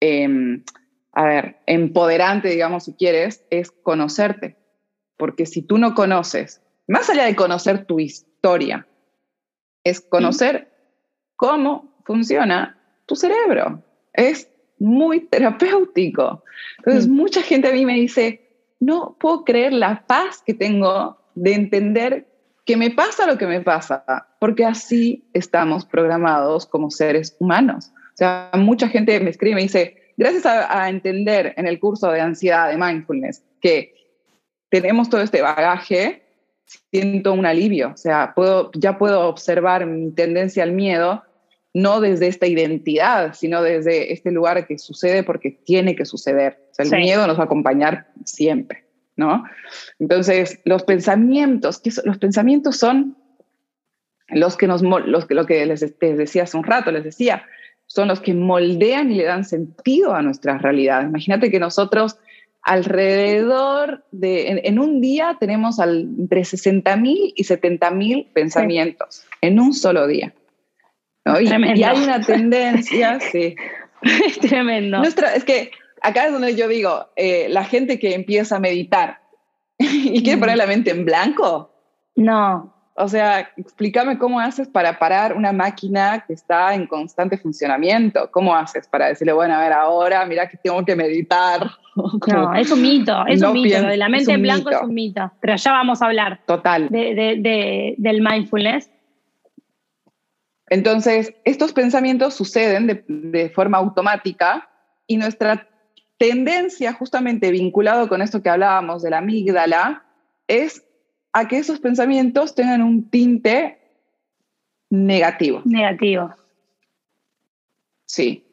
[0.00, 0.64] em,
[1.12, 4.56] a ver, empoderante, digamos, si quieres, es conocerte.
[5.16, 8.86] Porque si tú no conoces, más allá de conocer tu historia,
[9.84, 10.72] es conocer
[11.36, 13.82] cómo funciona tu cerebro.
[14.12, 14.48] Es
[14.78, 16.44] muy terapéutico.
[16.78, 18.42] Entonces, mucha gente a mí me dice,
[18.80, 22.26] no puedo creer la paz que tengo de entender
[22.64, 24.04] que me pasa lo que me pasa,
[24.38, 27.92] porque así estamos programados como seres humanos.
[28.14, 32.10] O sea, mucha gente me escribe y me dice, gracias a, entender en el curso
[32.10, 33.94] de ansiedad, de mindfulness, que
[34.68, 36.22] tenemos todo este bagaje,
[36.90, 37.92] siento un alivio.
[37.92, 41.22] O sea, puedo, ya puedo observar mi tendencia al miedo,
[41.74, 46.68] no desde esta identidad, sino desde este lugar que sucede porque tiene que suceder.
[46.70, 48.84] O sea, el miedo nos va a acompañar siempre,
[49.16, 49.44] ¿no?
[49.98, 53.16] Entonces, los pensamientos, que los pensamientos son
[54.28, 57.44] los que nos, los, lo que les, decía hace un rato, les decía,
[57.92, 61.02] son los que moldean y le dan sentido a nuestra realidad.
[61.02, 62.18] Imagínate que nosotros
[62.62, 69.74] alrededor de, en, un día tenemos entre 60 mil y 70 mil pensamientos en un
[69.74, 70.32] solo día.
[71.40, 73.56] Y, y, hay una tendencia, sí.
[74.02, 74.98] Es tremendo.
[74.98, 75.70] Nuestra, es que
[76.00, 79.20] acá es donde yo digo, eh, la gente que empieza a meditar
[79.78, 81.74] y quiere poner la mente en blanco.
[82.16, 82.74] No.
[83.02, 88.30] O sea, explícame cómo haces para parar una máquina que está en constante funcionamiento.
[88.30, 91.68] ¿Cómo haces para decirle, bueno, a ver, ahora mira que tengo que meditar?
[91.96, 93.82] no, es un mito, es un mito.
[93.82, 95.32] Lo de la mente en blanco es un mito.
[95.40, 96.42] Pero ya vamos a hablar.
[96.46, 96.88] Total.
[96.90, 98.88] del mindfulness.
[100.68, 104.68] Entonces, estos pensamientos suceden de, de forma automática
[105.08, 105.66] y nuestra
[106.18, 110.04] tendencia, justamente vinculado con esto que hablábamos de la amígdala,
[110.46, 110.84] es
[111.32, 113.78] a que esos pensamientos tengan un tinte
[114.90, 115.62] negativo.
[115.64, 116.34] Negativo.
[118.04, 118.44] Sí.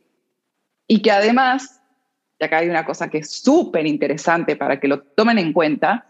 [0.88, 1.82] Y que además,
[2.40, 6.08] y acá hay una cosa que es súper interesante para que lo tomen en cuenta,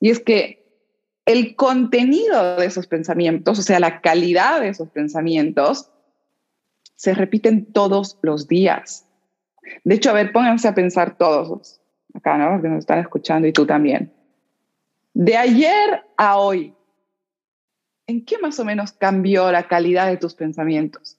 [0.00, 0.66] y es que
[1.24, 5.90] el contenido de esos pensamientos, o sea, la calidad de esos pensamientos,
[6.96, 9.06] se repiten todos los días.
[9.84, 11.80] De hecho, a ver, pónganse a pensar todos
[12.14, 12.60] acá, ¿no?
[12.60, 14.12] Que nos están escuchando y tú también.
[15.18, 16.72] De ayer a hoy,
[18.06, 21.18] ¿en qué más o menos cambió la calidad de tus pensamientos?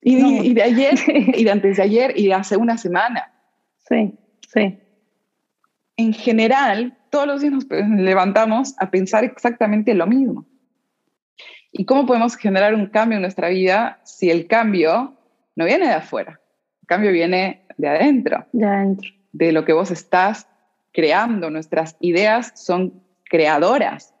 [0.00, 3.32] Y, de ayer, y de antes de ayer, y de hace una semana.
[3.88, 4.18] Sí,
[4.52, 4.80] sí.
[5.96, 10.44] En general, todos los días nos levantamos a pensar exactamente lo mismo.
[11.70, 15.16] ¿Y cómo podemos generar un cambio en nuestra vida si el cambio
[15.54, 16.40] no viene de afuera?
[16.84, 18.44] cambio viene de adentro.
[18.50, 19.08] De adentro.
[19.30, 20.48] De lo que vos estás
[20.92, 21.50] creando.
[21.50, 24.14] Nuestras ideas son creadoras.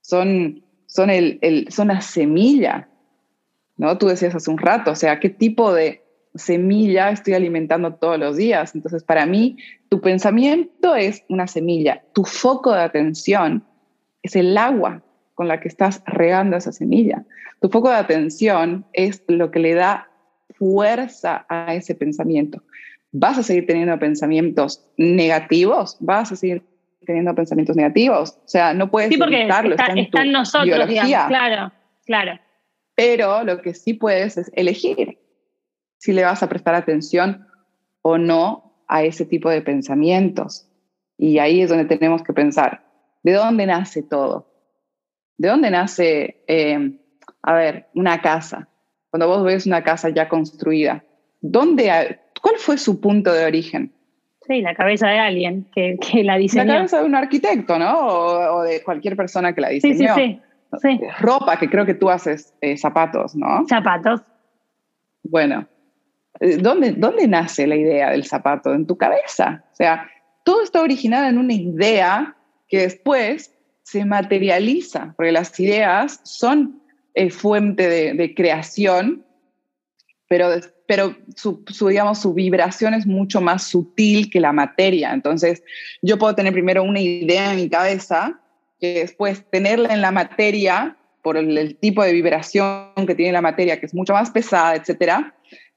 [0.00, 2.88] Son, son, el, el, son la semilla.
[3.76, 3.96] ¿no?
[3.96, 6.02] Tú decías hace un rato, o sea, ¿qué tipo de
[6.34, 8.74] semilla estoy alimentando todos los días?
[8.74, 9.56] Entonces, para mí,
[9.88, 12.02] tu pensamiento es una semilla.
[12.12, 13.64] Tu foco de atención
[14.22, 15.02] es el agua
[15.34, 17.24] con la que estás regando esa semilla.
[17.60, 20.10] Tu foco de atención es lo que le da
[20.50, 22.62] fuerza a ese pensamiento.
[23.12, 25.96] ¿Vas a seguir teniendo pensamientos negativos?
[26.00, 26.62] ¿Vas a seguir
[27.04, 28.38] teniendo pensamientos negativos?
[28.44, 30.88] O sea, no puedes sí, porque evitarlo, está, en, nosotros,
[31.28, 31.72] claro,
[32.04, 32.40] claro.
[32.94, 35.18] Pero lo que sí puedes es elegir
[35.98, 37.46] si le vas a prestar atención
[38.02, 40.66] o no a ese tipo de pensamientos.
[41.18, 42.84] Y ahí es donde tenemos que pensar,
[43.22, 44.50] ¿de dónde nace todo?
[45.36, 46.98] ¿De dónde nace, eh,
[47.42, 48.70] a ver, una casa?
[49.10, 51.04] cuando vos ves una casa ya construida,
[51.40, 53.92] ¿dónde, ¿cuál fue su punto de origen?
[54.46, 56.64] Sí, la cabeza de alguien que, que la diseñó.
[56.64, 57.98] La cabeza de un arquitecto, ¿no?
[57.98, 60.14] O, de cualquier persona que la diseñó.
[60.14, 60.40] Sí,
[60.72, 61.00] sí, sí.
[61.20, 63.64] Ropa, que creo que tú haces eh, zapatos, ¿no?
[63.68, 64.22] Zapatos.
[65.22, 65.66] Bueno,
[66.40, 68.74] eh, ¿dónde, ¿dónde nace la idea del zapato?
[68.74, 69.64] En tu cabeza.
[69.72, 70.08] O sea,
[70.44, 72.34] todo está originado en una idea
[72.68, 76.80] que después se materializa, porque las ideas son
[77.30, 79.24] fuente de, creación,
[80.30, 80.48] pero,
[80.86, 85.12] pero su, digamos, su vibración es mucho más sutil que la materia.
[85.12, 85.64] Entonces,
[86.02, 88.40] yo puedo tener primero una idea en mi cabeza,
[88.78, 93.80] que después tenerla en la materia, por el, tipo de vibración que tiene la materia,
[93.80, 95.34] que es mucho más pesada, etcétera,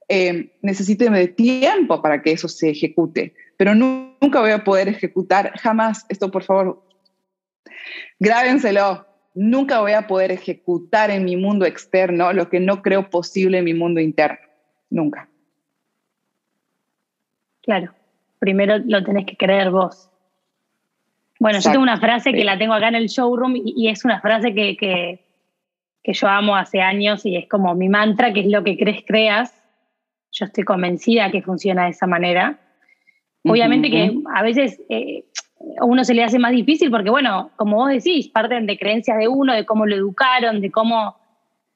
[0.07, 3.33] eh, necesito de tiempo para que eso se ejecute.
[3.57, 6.87] Pero nunca voy a poder ejecutar jamás, esto por favor,
[8.19, 13.59] grábenselo, nunca voy a poder ejecutar en mi mundo externo lo que no creo posible
[13.59, 14.37] en mi mundo interno.
[14.89, 15.27] Nunca.
[17.61, 17.93] Claro,
[18.39, 20.09] primero lo tenés que creer vos.
[21.39, 24.21] Bueno, yo tengo una frase que la tengo acá en el showroom y, es una
[24.21, 25.19] frase que, que,
[26.13, 29.53] yo amo hace años y es como mi mantra, que es lo que crees, creas.
[30.31, 32.59] Yo estoy convencida que funciona de esa manera.
[33.43, 35.25] Obviamente que a veces eh,
[35.79, 39.17] a uno se le hace más difícil porque, bueno, como vos decís, parten de creencias
[39.17, 41.15] de uno, de cómo lo educaron, de cómo,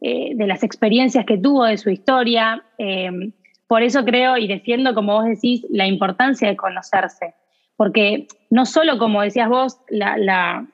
[0.01, 2.63] eh, de las experiencias que tuvo, de su historia.
[2.77, 3.31] Eh,
[3.67, 7.33] por eso creo y defiendo, como vos decís, la importancia de conocerse.
[7.75, 9.77] Porque no solo, como decías vos,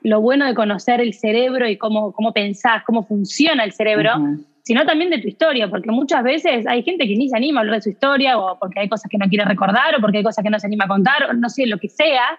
[0.02, 4.12] lo bueno de conocer el cerebro y cómo, cómo pensás, cómo funciona el cerebro,
[4.62, 7.62] sino también de tu historia, porque muchas veces hay gente que ni se anima a
[7.62, 10.24] hablar de su historia, o porque hay cosas que no quiere recordar, o porque hay
[10.24, 12.38] cosas que no se anima a contar, o no sé, lo que sea,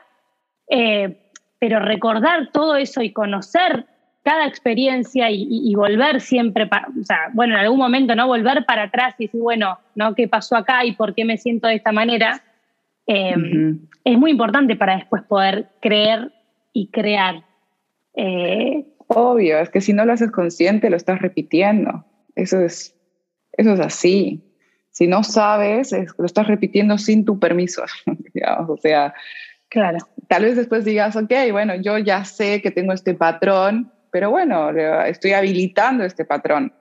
[0.70, 1.18] eh,
[1.60, 3.86] pero recordar todo eso y conocer
[4.24, 8.26] cada experiencia y, volver siempre, o sea, bueno, en algún momento, ¿no?
[8.26, 10.16] Volver para atrás y decir, bueno, ¿no?
[10.16, 12.42] ¿Qué pasó acá y por qué me siento de esta manera?
[13.08, 16.32] em, es muy importante para después poder creer
[16.74, 17.44] y crear.
[18.16, 22.06] Eh, Obvio, es que si no lo haces consciente, lo estás repitiendo.
[22.36, 22.96] Eso es,
[23.54, 24.44] eso es así.
[24.92, 27.84] Si no sabes, lo estás repitiendo sin tu permiso.
[28.68, 29.14] O sea,
[29.76, 29.98] claro.
[30.28, 34.70] tal vez después digas, ok, bueno, yo ya sé que tengo este patrón, pero bueno,
[35.06, 36.74] estoy habilitando este patrón.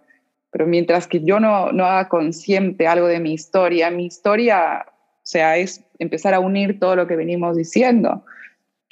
[0.50, 5.26] Pero mientras que yo no, no haga consciente algo de mi historia, mi historia, o
[5.26, 8.24] sea, es empezar a unir todo lo que venimos diciendo,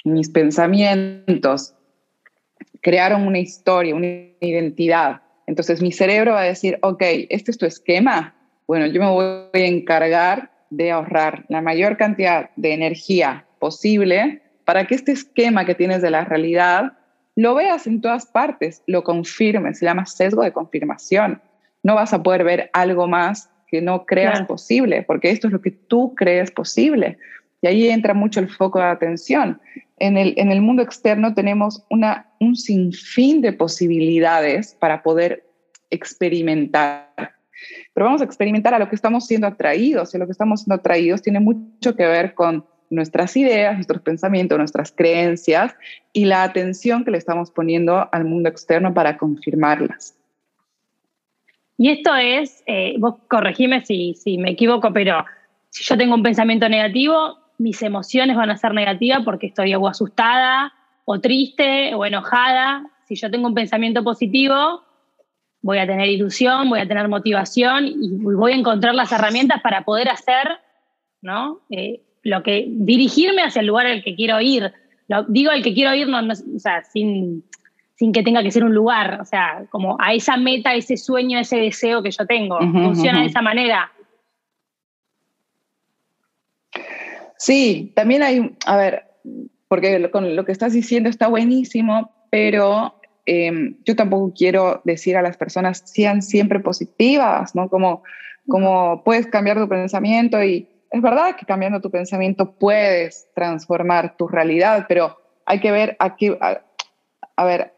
[0.03, 1.73] mis pensamientos,
[2.81, 4.07] crearon una historia, una
[4.41, 5.21] identidad.
[5.47, 8.35] Entonces mi cerebro va a decir, ok, este es tu esquema.
[8.67, 14.85] Bueno, yo me voy a encargar de ahorrar la mayor cantidad de energía posible para
[14.85, 16.93] que este esquema que tienes de la realidad
[17.35, 21.41] lo veas en todas partes, lo confirmes, se llama sesgo de confirmación.
[21.81, 25.61] No vas a poder ver algo más que no creas posible, porque esto es lo
[25.61, 27.17] que tú crees posible.
[27.61, 29.59] Y ahí entra mucho el foco de atención
[30.03, 35.45] en el, en el mundo externo tenemos una, un sinfín de posibilidades para poder
[35.89, 37.07] experimentar.
[37.93, 40.75] Pero vamos a experimentar a lo que estamos siendo atraídos y lo que estamos siendo
[40.75, 45.75] atraídos tiene mucho que ver con nuestras ideas, nuestros pensamientos, nuestras creencias
[46.13, 50.15] y la atención que le estamos poniendo al mundo externo para confirmarlas.
[51.77, 55.25] Y esto es, eh, vos corregime si, si me equivoco, pero
[55.69, 59.87] si yo tengo un pensamiento negativo, mis emociones van a ser negativas porque estoy o
[59.87, 60.73] asustada
[61.05, 62.89] o triste o enojada.
[63.05, 64.83] Si yo tengo un pensamiento positivo,
[65.61, 69.83] voy a tener ilusión, voy a tener motivación y voy a encontrar las herramientas para
[69.83, 70.59] poder hacer,
[71.21, 71.61] ¿no?
[71.69, 74.71] Eh, lo que dirigirme hacia el lugar al que quiero ir.
[75.07, 77.43] Lo, digo al que quiero ir, no, o sea, sin,
[77.95, 81.39] sin que tenga que ser un lugar, o sea, como a esa meta, ese sueño,
[81.39, 82.59] ese deseo que yo tengo.
[82.59, 83.91] Funciona de esa manera.
[87.37, 89.03] Sí, también hay, a ver,
[89.67, 92.95] porque con lo que estás diciendo está buenísimo, pero
[93.25, 97.67] em, yo tampoco quiero decir a las personas sean siempre positivas, ¿no?
[97.67, 98.03] Como,
[98.47, 104.27] como puedes cambiar tu pensamiento y es verdad que cambiando tu pensamiento puedes transformar tu
[104.27, 106.61] realidad, pero hay que ver aquí, a,
[107.35, 107.73] a ver,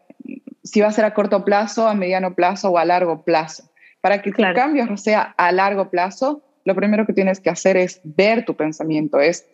[0.62, 3.70] si va a ser a corto plazo, a mediano plazo o a largo plazo.
[4.02, 4.52] Para que claro.
[4.52, 8.54] tu cambio sea a largo plazo, lo primero que tienes que hacer es ver tu
[8.54, 9.46] pensamiento, es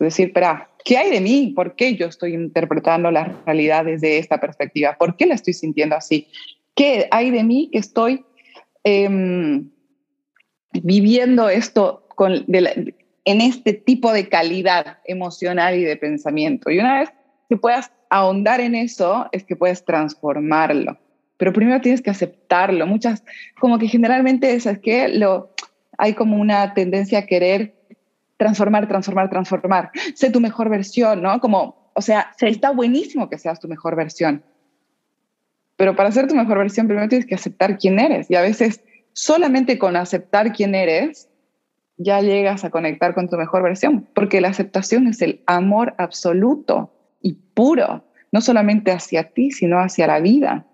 [0.00, 1.52] decir, espera, ¿qué hay de mí?
[1.54, 4.96] ¿Por qué yo estoy interpretando la realidad desde esta perspectiva?
[4.98, 6.26] ¿Por qué la estoy sintiendo así?
[6.74, 8.24] ¿Qué hay de mí que estoy
[8.82, 9.70] em,
[10.72, 16.68] viviendo esto con, en este tipo de calidad emocional y de pensamiento?
[16.68, 17.10] Y una vez
[17.48, 20.98] que puedas ahondar en eso, es que puedes transformarlo.
[21.36, 22.88] Pero primero tienes que aceptarlo.
[22.88, 23.22] Muchas,
[23.60, 25.54] como que generalmente, es que Lo,
[25.96, 27.76] hay como una tendencia a querer
[28.36, 29.90] transformar, transformar, transformar.
[30.16, 31.38] Sé tu mejor versión, ¿no?
[31.38, 34.42] Como, o sea, está buenísimo que seas tu mejor versión.
[35.76, 38.28] Pero para ser tu mejor versión, primero tienes que aceptar quién eres.
[38.28, 41.28] Y a veces, solamente con aceptar quién eres,
[41.98, 44.06] ya llegas a conectar con tu mejor versión.
[44.14, 50.06] Porque la aceptación es el amor absoluto y puro, no solamente hacia ti, sino hacia
[50.06, 50.64] la vida.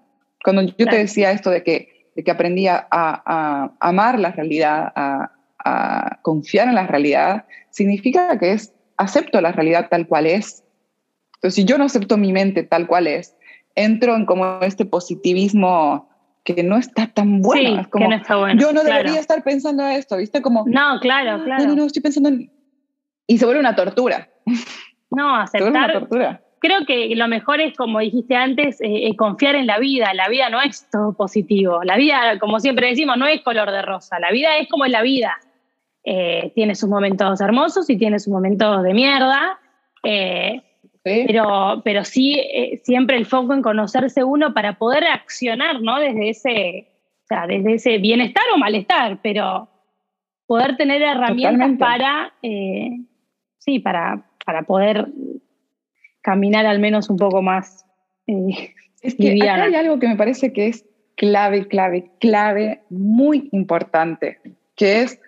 [0.45, 4.93] Cuando yo te decía esto de que, de que aprendí a, a amar la realidad,
[4.95, 5.33] a,
[5.65, 10.63] a confiar en la realidad, significa que es acepto la realidad tal cual es.
[11.37, 13.35] Entonces, si yo no acepto mi mente tal cual es,
[13.75, 16.09] entro en como este positivismo
[16.45, 17.83] que no está tan bueno.
[17.83, 18.61] Sí, que no está bueno.
[18.61, 20.43] Yo no debería estar pensando esto, ¿viste?
[20.43, 21.65] Como, no, claro, claro.
[21.65, 22.51] No, no, no, estoy pensando en...
[23.27, 24.29] Y se vuelve una tortura.
[25.11, 25.71] No, aceptar.
[25.71, 26.41] Una tortura.
[26.61, 30.13] Creo que lo mejor es, como dijiste antes, eh, eh, confiar en la vida.
[30.15, 31.83] La vida no es todo positivo.
[31.83, 34.19] La vida, como siempre decimos, no es color de rosa.
[34.19, 35.39] La vida es como es la vida.
[36.05, 39.59] Eh, tiene sus momentos hermosos y tiene sus momentos de mierda.
[40.03, 40.63] Eh,
[41.05, 46.01] pero, pero sí, eh, siempre el foco en conocerse uno para poder accionar, ¿no?
[46.01, 46.89] Desde ese,
[47.25, 49.69] o sea, desde ese bienestar o malestar, pero
[50.47, 55.09] poder tener herramientas para, sí, para, para poder
[56.23, 57.85] caminar al menos un poco más.
[59.03, 60.87] es que hay algo que me parece que es
[61.17, 64.41] clave, clave, clave, muy importante,
[64.75, 65.21] que es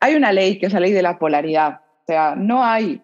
[0.00, 1.80] hay una ley que es la ley de la polaridad.
[2.02, 3.00] O sea, no hay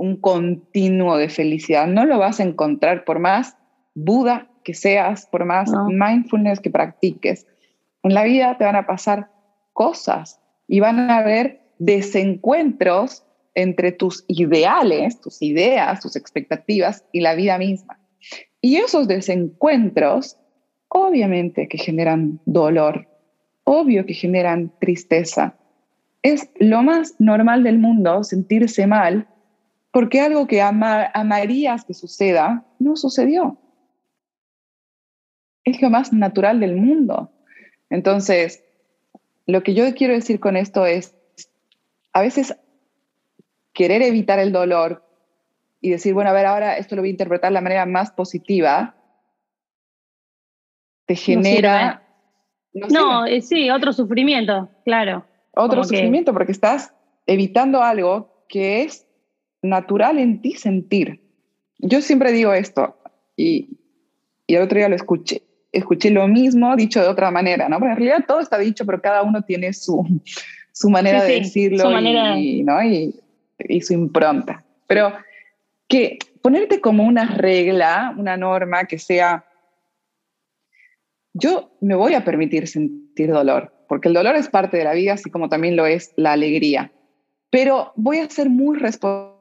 [0.00, 1.86] un continuo de felicidad.
[1.86, 3.56] No lo vas a encontrar por más
[3.94, 7.46] Buda que seas, por más mindfulness que practiques.
[8.02, 9.30] En la vida te van a pasar
[9.74, 17.34] cosas y van a haber desencuentros entre tus ideales, tus ideas, tus expectativas y la
[17.34, 18.00] vida misma.
[18.62, 20.38] Y esos desencuentros,
[20.88, 23.06] obviamente que generan dolor,
[23.64, 25.56] obvio que generan tristeza,
[26.22, 29.26] es lo más normal del mundo sentirse mal
[29.92, 33.58] porque algo que amarías que suceda no sucedió.
[35.64, 37.32] Es lo más natural del mundo.
[37.90, 38.62] Entonces,
[39.46, 41.14] lo que yo quiero decir con esto es,
[42.12, 42.56] a veces
[43.72, 45.04] querer evitar el dolor
[45.80, 48.10] y decir, bueno, a ver, ahora esto lo voy a interpretar de la manera más
[48.12, 48.94] positiva,
[51.06, 52.06] te genera...
[52.72, 55.24] No, eh, sí, otro sufrimiento, claro.
[55.52, 56.94] Otro sufrimiento, porque estás
[57.26, 59.06] evitando algo que es
[59.62, 61.20] natural en ti sentir.
[61.78, 62.96] Yo siempre digo esto,
[63.36, 63.78] y,
[64.46, 65.42] y el otro día lo escuché,
[65.72, 67.78] escuché lo mismo dicho de otra manera, ¿no?
[67.78, 70.04] Porque en realidad todo está dicho, pero cada uno tiene su,
[70.72, 71.90] su manera de decirlo
[72.38, 72.82] Y, ¿no?
[72.82, 73.14] y,
[73.58, 74.64] y su impronta.
[74.86, 75.12] Pero
[75.88, 79.44] que ponerte como una regla, una norma que sea,
[81.32, 85.14] yo me voy a permitir sentir dolor, porque el dolor es parte de la vida,
[85.14, 86.92] así como también lo es la alegría.
[87.50, 89.39] Pero voy a ser muy responsable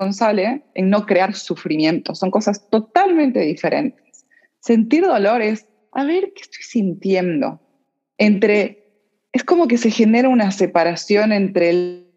[0.00, 2.14] en no crear sufrimiento.
[2.14, 4.26] Son cosas totalmente diferentes.
[4.60, 7.60] Sentir dolor es, a ver, ¿qué estoy sintiendo?
[8.16, 8.84] Entre,
[9.32, 12.10] es como que se genera una separación entre el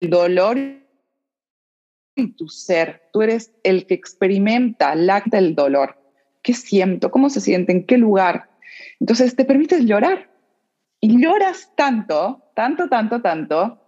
[0.00, 0.58] dolor
[2.16, 3.02] y tu ser.
[3.12, 5.96] Tú eres el que experimenta, lacta el dolor.
[6.42, 7.10] ¿Qué siento?
[7.10, 7.72] ¿Cómo se siente?
[7.72, 8.50] ¿En qué lugar?
[9.00, 10.30] Entonces te permites llorar.
[11.00, 13.87] Y lloras tanto, tanto, tanto, tanto,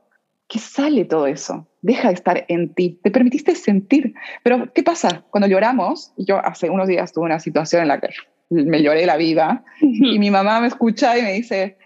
[0.51, 1.67] que sale todo eso.
[1.81, 2.99] Deja de estar en ti.
[3.03, 4.15] Te permitiste sentir.
[4.43, 5.23] Pero, ¿qué pasa?
[5.31, 8.09] Cuando lloramos, yo hace unos días tuve una situación en la que
[8.51, 11.79] me lloré la vida y mi mamá me escucha y me dice,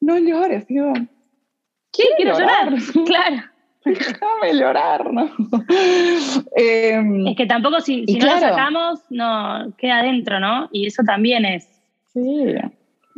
[0.00, 0.66] no llores.
[0.66, 0.94] Digo,
[1.92, 2.72] quiero, llorar.
[3.06, 3.36] claro.
[3.84, 5.30] Déjame llorar, ¿no?
[6.56, 10.70] Em, es que tampoco si, si no lo sacamos, no, queda adentro, ¿no?
[10.72, 11.68] Y eso también es.
[12.14, 12.54] Sí,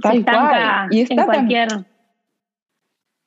[0.02, 0.88] tal cual.
[0.90, 1.68] Y está en cualquier.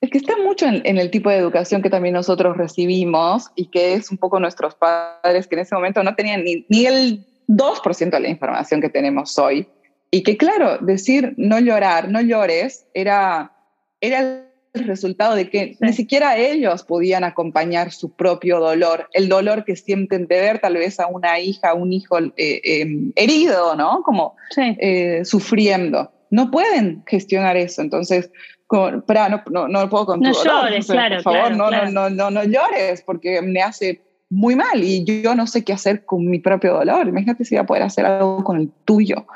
[0.01, 3.93] Es que está mucho en, el tipo de educación que también nosotros recibimos y que
[3.93, 8.09] es un poco nuestros padres que en ese momento no tenían ni, ni el 2%
[8.09, 9.67] de la información que tenemos hoy.
[10.09, 13.53] Y que claro, decir no llorar, no llores, era,
[14.01, 14.43] era
[14.73, 19.75] el resultado de que ni siquiera ellos podían acompañar su propio dolor, el dolor que
[19.75, 24.01] sienten de ver tal vez a una hija, un hijo eh, em, herido, ¿no?
[24.03, 26.11] Como eh, sufriendo.
[26.31, 27.81] No pueden gestionar eso.
[27.81, 28.31] Entonces,
[28.71, 32.43] como, no, no, no puedo con no llores, claro, por favor, no, no, no, no
[32.45, 36.75] llores porque me hace muy mal y yo no sé qué hacer con mi propio
[36.75, 37.05] dolor.
[37.05, 39.27] Imagínate si voy a poder hacer algo con el tuyo,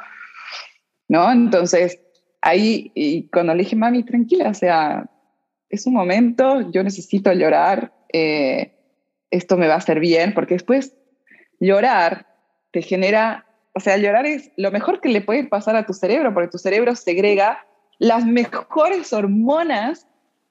[1.09, 1.29] ¿no?
[1.29, 1.99] Entonces,
[2.41, 5.09] ahí, y cuando le dije, mami, tranquila, o sea,
[5.69, 8.71] es un momento, yo necesito llorar, eh,
[9.31, 10.95] esto me va a hacer bien, porque después
[11.59, 12.25] llorar
[12.71, 16.33] te genera, o sea, llorar es lo mejor que le puede pasar a tu cerebro,
[16.33, 17.65] porque tu cerebro segrega
[17.99, 20.07] las mejores hormonas,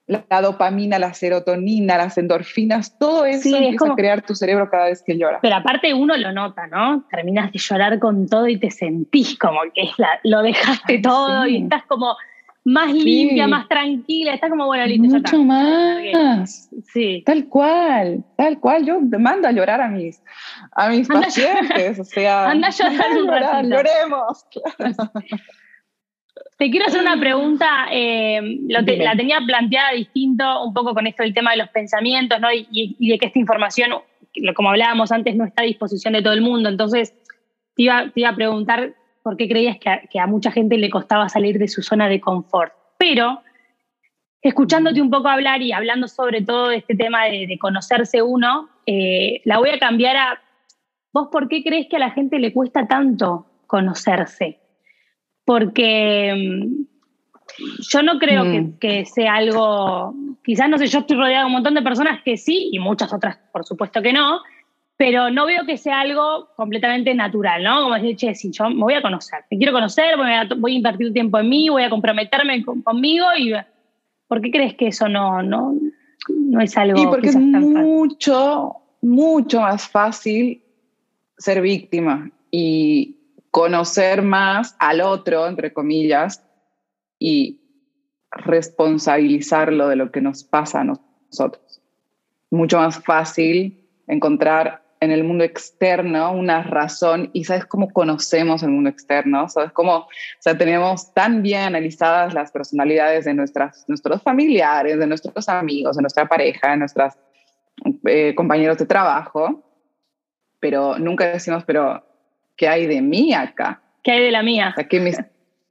[0.07, 4.87] la dopamina, la serotonina, las endorfinas, todo eso sí, empieza a crear tu cerebro cada
[4.87, 5.39] vez que llora.
[5.41, 7.05] Pero aparte uno lo nota, ¿no?
[7.11, 11.47] Terminas de llorar con todo y te sentís como que es la, lo dejaste todo
[11.47, 12.17] y estás como
[12.65, 16.71] más limpia, más tranquila, está como, bueno, listo, Mucho más.
[16.93, 17.23] Sí.
[17.27, 18.87] Tal cual, tal cual.
[18.87, 20.23] Yo mando a llorar a mis,
[20.73, 22.49] a mis pacientes, o sea.
[22.49, 24.47] Anda a llorar, Lloremos.
[26.59, 31.35] Te quiero hacer una pregunta, eh, la tenía planteada distinto un poco con esto del
[31.35, 32.53] tema de los pensamientos, ¿no?
[32.53, 33.93] Y, y, de que esta información,
[34.55, 36.69] como hablábamos antes, no está a disposición de todo el mundo.
[36.69, 37.15] Entonces,
[37.77, 41.29] te iba, te iba a preguntar por qué creías que a, mucha gente le costaba
[41.29, 42.73] salir de su zona de confort.
[42.99, 43.41] Pero,
[44.43, 49.41] escuchándote un poco hablar y hablando sobre todo de este tema de, conocerse uno, eh,
[49.45, 50.43] la voy a cambiar a,
[51.13, 54.61] ¿vos por qué crees que a la gente le cuesta tanto conocerse?
[55.45, 56.85] Porque mm,
[57.91, 58.79] yo no creo que, mm.
[58.79, 62.37] que, sea algo, quizás no sé, yo estoy rodeada de un montón de personas que
[62.37, 64.41] sí, y muchas otras por supuesto que no,
[64.97, 67.83] pero no veo que sea algo completamente natural, ¿no?
[67.83, 70.73] Como decir, che, si yo me voy a conocer, me quiero conocer, voy a, voy
[70.73, 73.53] a invertir tiempo en mí, voy a comprometerme conmigo y
[74.29, 75.75] ¿por qué crees que eso no, no,
[76.29, 77.01] no es algo?
[77.01, 80.63] Y porque es mucho, mucho más fácil
[81.37, 83.14] ser víctima y
[83.55, 86.43] conocer más al otro, entre comillas,
[87.21, 87.61] y
[88.33, 91.81] responsabilizarlo de lo que nos pasa a nosotros.
[92.51, 98.71] Mucho más fácil encontrar en el mundo externo una razón y sabes cómo conocemos el
[98.71, 100.09] mundo externo, sabes cómo, o
[100.41, 106.03] sea, tenemos tan bien analizadas las personalidades de nuestras, nuestros familiares, de nuestros amigos, de
[106.03, 107.15] nuestra pareja, de nuestros
[108.05, 109.63] eh, compañeros de trabajo,
[110.59, 112.03] pero nunca decimos, pero,
[112.57, 113.83] ¿qué hay de mí acá?
[114.03, 114.75] ¿Qué hay de la mía?
[114.77, 115.19] O sea, mis,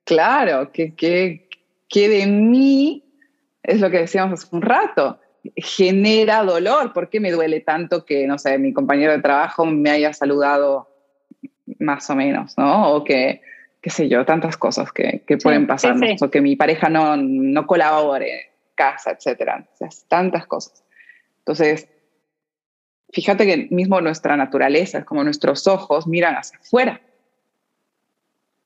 [0.03, 1.47] claro, ¿qué, qué,
[1.88, 3.03] qué de mí
[3.61, 5.19] Es lo que decíamos hace un rato.
[5.55, 6.93] Genera dolor.
[6.93, 10.89] ¿Por qué me duele tanto que, no sé, mi compañero de trabajo me haya saludado
[11.79, 12.93] más o menos, ¿no?
[12.93, 13.41] O que,
[13.81, 16.21] qué sé yo, tantas cosas que, que pueden pasarnos.
[16.21, 19.67] O que mi pareja no, no colabore en casa, etcétera.
[19.73, 20.84] O sea, tantas cosas.
[21.39, 21.88] Entonces,
[23.14, 27.01] fíjate que mismo nuestra naturaleza, como nuestros ojos, miran hacia afuera.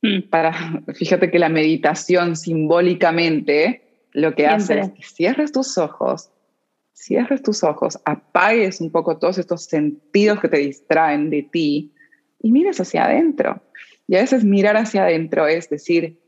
[0.01, 0.29] Mm.
[0.29, 6.31] Para, fíjate que la meditación simbólicamente lo que hace es que cierres tus ojos,
[6.93, 11.93] cierres tus ojos, apagues un poco todos estos sentidos que te distraen de ti
[12.41, 13.61] y mires hacia adentro.
[14.07, 16.19] Y a veces mirar hacia adentro es decir,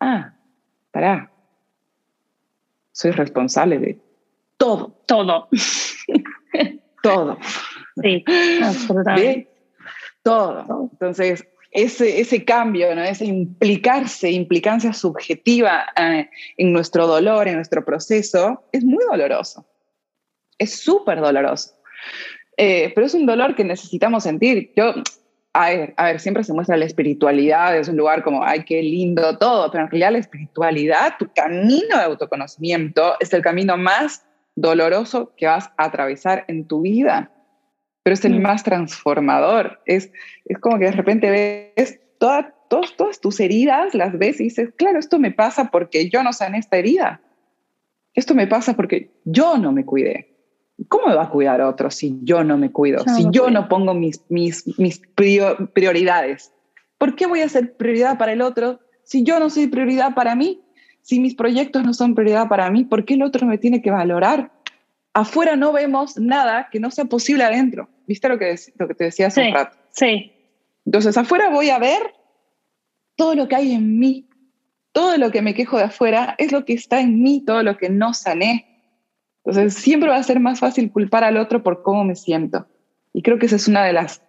[0.00, 0.34] ah,
[0.90, 1.30] pará,
[2.92, 4.00] soy responsable de
[4.56, 4.96] todo.
[5.06, 5.48] Todo.
[7.04, 7.38] todo.
[8.02, 8.24] Sí,
[8.62, 9.48] absolutamente.
[10.22, 10.88] Todo.
[10.92, 13.02] Entonces, ese, ese cambio, ¿no?
[13.02, 19.66] esa implicarse, implicancia subjetiva eh, en nuestro dolor, en nuestro proceso, es muy doloroso.
[20.58, 21.74] Es súper doloroso.
[22.56, 24.72] Eh, pero es un dolor que necesitamos sentir.
[24.76, 24.94] Yo,
[25.52, 28.80] a ver, a ver, siempre se muestra la espiritualidad, es un lugar como, ay, qué
[28.80, 34.24] lindo todo, pero en realidad la espiritualidad, tu camino de autoconocimiento, es el camino más
[34.56, 37.30] doloroso que vas a atravesar en tu vida
[38.04, 38.42] pero es el mm.
[38.42, 39.80] más transformador.
[39.86, 40.12] Es,
[40.44, 45.00] es como que de repente ves toda, todas tus heridas, las ves y dices, claro,
[45.00, 47.20] esto me pasa porque yo no sané esta herida.
[48.12, 50.30] Esto me pasa porque yo no me cuidé.
[50.88, 53.02] ¿Cómo me va a cuidar otro si yo no me cuido?
[53.16, 55.00] si yo no pongo mis, mis, mis
[55.72, 56.52] prioridades.
[56.98, 60.34] ¿Por qué voy a ser prioridad para el otro si yo no soy prioridad para
[60.34, 60.63] mí?
[61.04, 63.90] Si mis proyectos no son prioridad para mí, ¿por qué el otro me tiene que
[63.90, 64.50] valorar?
[65.12, 67.90] Afuera no vemos nada que no sea posible adentro.
[68.06, 69.76] ¿Viste lo que, lo que te decía hace un rato?
[69.90, 70.32] Sí.
[70.86, 72.00] Entonces, afuera voy a ver
[73.16, 74.30] todo lo que hay en mí.
[74.92, 77.76] Todo lo que me quejo de afuera es lo que está en mí, todo lo
[77.76, 78.66] que no sané.
[79.44, 82.66] Entonces, siempre va a ser más fácil culpar al otro por cómo me siento.
[83.12, 84.22] Y creo que esa es una de las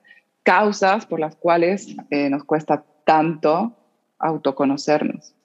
[0.43, 3.77] causas por las cuales eh, nos cuesta tanto
[4.19, 5.35] autoconocernos.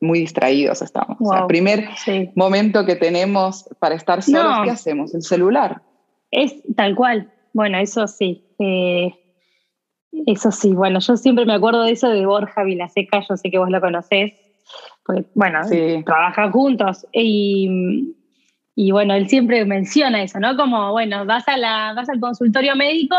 [0.00, 1.16] Muy distraídos estamos.
[1.20, 1.88] O sea, el primer
[2.36, 5.14] momento que tenemos para estar solos, ¿qué hacemos?
[5.14, 5.82] El celular.
[6.30, 7.32] Es tal cual.
[7.52, 8.44] Bueno, eso sí.
[8.58, 9.12] Eh,
[10.26, 10.72] eso sí.
[10.72, 13.80] Bueno, yo siempre me acuerdo de eso de Borja Vilaseca, yo sé que vos lo
[13.80, 14.32] conocés,
[15.04, 15.60] porque, bueno,
[16.04, 17.06] trabajan juntos.
[17.12, 18.14] Y,
[18.74, 20.56] y, bueno, él siempre menciona eso, ¿no?
[20.56, 23.16] Como, bueno, vas, a la, vas al consultorio médico,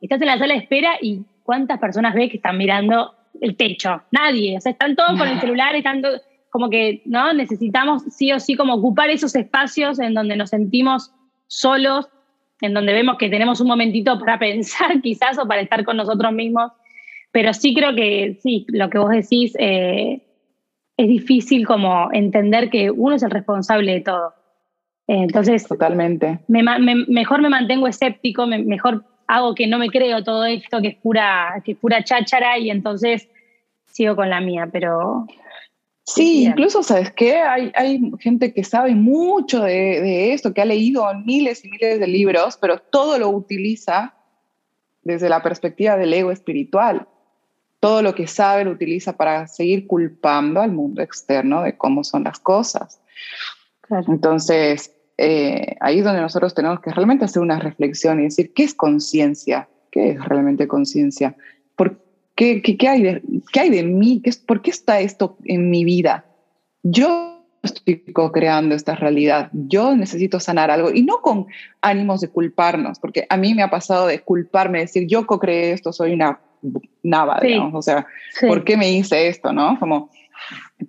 [0.00, 4.02] estás en la sala de espera y ¿cuántas personas ves que están mirando el techo?
[4.10, 4.56] Nadie.
[4.56, 6.02] O sea, están todos con el celular, están
[6.50, 7.32] como que, ¿no?
[7.32, 11.12] Necesitamos sí o sí como ocupar esos espacios en donde nos sentimos
[11.48, 12.08] solos
[12.60, 16.32] en donde vemos que tenemos un momentito para pensar quizás o para estar con nosotros
[16.32, 16.72] mismos,
[17.32, 20.22] pero sí creo que sí, lo que vos decís eh,
[20.96, 24.32] es difícil como entender que uno es el responsable de todo.
[25.06, 26.40] entonces, totalmente.
[26.48, 31.62] mejor me mantengo escéptico, mejor hago que no me creo todo esto, que es pura,
[31.64, 33.28] que es pura cháchara y entonces
[33.86, 35.26] sigo con la mía, pero
[36.06, 37.38] Sí, incluso, ¿sabes qué?
[37.38, 42.06] Hay, hay gente que sabe mucho de, esto, que ha leído miles y miles de
[42.06, 44.14] libros, pero todo lo utiliza
[45.02, 47.08] desde la perspectiva del ego espiritual.
[47.80, 52.22] Todo lo que sabe lo utiliza para seguir culpando al mundo externo de cómo son
[52.22, 53.00] las cosas.
[54.06, 58.64] Entonces, eh, ahí es donde nosotros tenemos que realmente hacer una reflexión y decir, ¿qué
[58.64, 59.68] es conciencia?
[59.90, 61.36] ¿Qué es realmente conciencia?
[61.74, 61.98] ¿Por
[62.34, 64.20] ¿Qué, qué, hay, de, qué hay de mí?
[64.22, 66.26] ¿Qué, ¿Por qué está esto en mi vida?
[66.82, 69.48] Yo estoy co-creando esta realidad.
[69.52, 71.46] Yo necesito sanar algo y no con
[71.80, 75.94] ánimos de culparnos, porque a mí me ha pasado de culparme, decir, yo co-creé esto,
[75.94, 76.38] soy una
[77.02, 77.74] nava, digamos.
[77.74, 78.06] O sea,
[78.46, 79.52] ¿por qué me hice esto?
[79.54, 79.78] ¿no?
[79.78, 80.10] Como,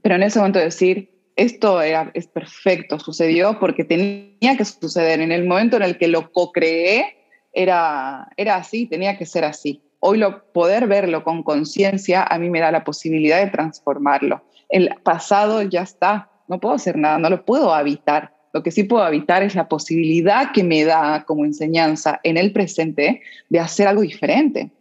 [0.01, 5.21] pero en ese momento decir, esto es perfecto, sucedió porque tenía que suceder.
[5.21, 7.13] En el momento en el que lo co-creé,
[7.53, 12.49] era, era así, tenía que ser así hoy lo, poder verlo con conciencia a mí
[12.49, 14.43] me da la posibilidad de transformarlo.
[14.69, 18.33] El pasado ya está, no puedo hacer nada, no lo puedo habitar.
[18.53, 22.51] Lo que sí puedo habitar es la posibilidad que me da como enseñanza en el
[22.53, 24.71] presente de hacer algo diferente.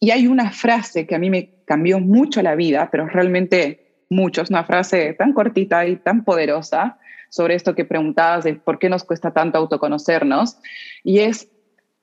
[0.00, 3.83] Y hay una frase que a mí me cambió mucho la vida, pero realmente
[4.14, 6.98] mucho, es una frase tan cortita y tan poderosa
[7.28, 10.58] sobre esto que preguntabas de por qué nos cuesta tanto autoconocernos,
[11.02, 11.48] y es,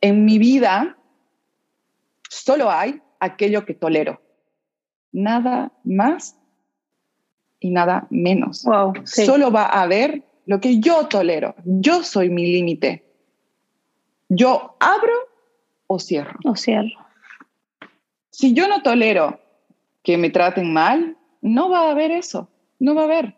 [0.02, 0.98] en mi vida
[2.32, 4.22] Solo hay aquello que tolero.
[5.12, 6.38] Nada más
[7.60, 8.66] y nada menos.
[9.04, 11.54] Solo va a haber lo que yo tolero.
[11.66, 13.04] Yo soy mi límite.
[14.30, 15.14] Yo abro
[15.88, 16.40] o cierro.
[16.46, 17.06] O cierro.
[18.30, 19.42] Si yo no tolero
[20.02, 22.50] que me traten mal, no va a haber eso.
[22.80, 23.36] No va a haber.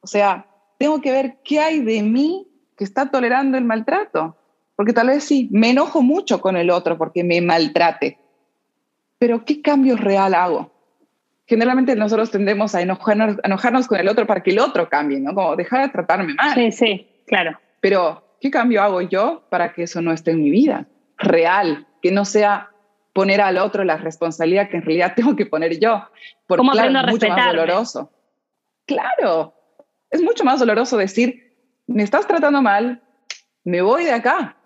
[0.00, 0.46] O sea,
[0.78, 4.36] tengo que ver qué hay de mí que está tolerando el maltrato.
[4.76, 8.18] Porque tal vez sí, me enojo mucho con el otro porque me maltrate.
[9.18, 10.72] Pero ¿qué cambio real hago?
[11.46, 15.34] Generalmente nosotros tendemos a enojarnos, enojarnos con el otro para que el otro cambie, ¿no?
[15.34, 16.54] Como dejar de tratarme mal.
[16.54, 17.58] Sí, sí, claro.
[17.80, 20.86] Pero ¿qué cambio hago yo para que eso no esté en mi vida?
[21.18, 22.70] Real, que no sea
[23.14, 26.06] poner al otro la responsabilidad que en realidad tengo que poner yo.
[26.46, 28.12] Porque claro, es mucho más doloroso.
[28.86, 29.54] Claro,
[30.10, 31.56] es mucho más doloroso decir,
[31.86, 33.02] me estás tratando mal,
[33.64, 34.56] me voy de acá.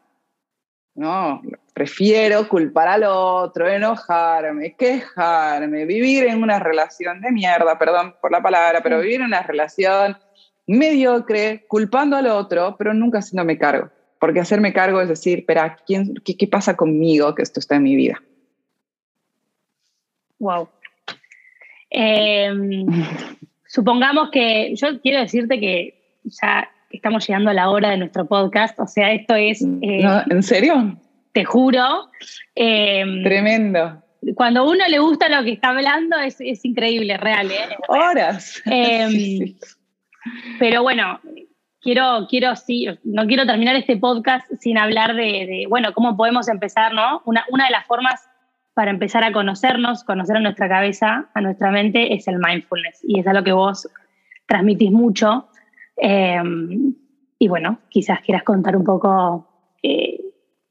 [0.96, 1.40] No,
[1.72, 8.42] prefiero culpar al otro, enojarme, quejarme, vivir en una relación de mierda, perdón por la
[8.42, 10.18] palabra, pero vivir en una relación
[10.66, 13.90] mediocre, culpando al otro, pero nunca haciéndome cargo.
[14.18, 17.84] Porque hacerme cargo es decir, espera, ¿quién, qué, qué, pasa conmigo que esto está en
[17.84, 18.20] mi vida?
[20.38, 20.68] Wow.
[21.90, 22.86] Em,
[23.66, 28.78] supongamos que yo quiero decirte que ya estamos llegando a la hora de nuestro podcast,
[28.80, 29.62] o sea, esto es...
[29.82, 30.96] Eh, ¿En serio?
[31.32, 32.10] Te juro.
[32.54, 34.02] Em, Tremendo.
[34.34, 37.50] Cuando a uno le gusta lo que está hablando es, es increíble, real.
[37.50, 37.76] ¿eh?
[37.88, 38.62] Horas.
[38.66, 39.54] Em,
[40.58, 41.20] pero bueno,
[41.80, 46.48] quiero, quiero, sí, no quiero terminar este podcast sin hablar de, de, bueno, cómo podemos
[46.48, 47.22] empezar, ¿no?
[47.24, 48.28] Una, una de las formas
[48.78, 53.00] para empezar a conocernos, conocer a nuestra cabeza, a nuestra mente, es el mindfulness.
[53.02, 53.88] Y es algo que vos
[54.46, 55.48] transmitís mucho.
[56.00, 56.40] Eh,
[57.40, 60.20] y bueno, quizás quieras contar un poco eh,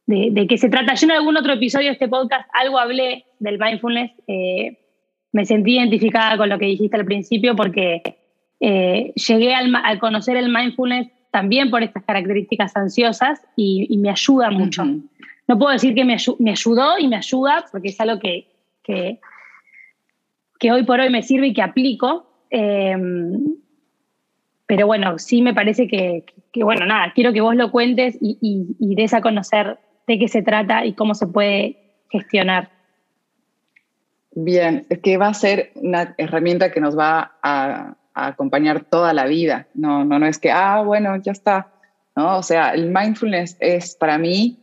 [0.05, 0.93] de, qué se trata.
[0.93, 4.13] Yo en algún otro episodio de este podcast algo hablé del mindfulness.
[4.25, 4.79] Eh,
[5.33, 8.01] me sentí identificada con lo que dijiste al principio porque
[8.57, 14.85] llegué al, conocer el mindfulness también por estas características ansiosas y, me ayuda mucho
[15.47, 16.13] no puedo decir que me,
[16.51, 18.47] ayudó y me ayuda, porque es algo que,
[18.83, 19.19] que,
[20.71, 22.27] hoy por hoy me sirve y que aplico.
[22.49, 23.55] Em,
[24.65, 26.25] pero bueno, sí me parece que,
[26.55, 28.37] bueno, nada, quiero que vos lo cuentes y,
[28.77, 31.77] y, des a conocer de qué se trata y cómo se puede
[32.09, 32.69] gestionar.
[34.31, 39.13] Bien, es que va a ser una herramienta que nos va a, a, acompañar toda
[39.13, 39.67] la vida.
[39.73, 41.71] No, no, no es que, ah, bueno, ya está.
[42.17, 42.37] ¿no?
[42.37, 44.59] O sea, el mindfulness es para mí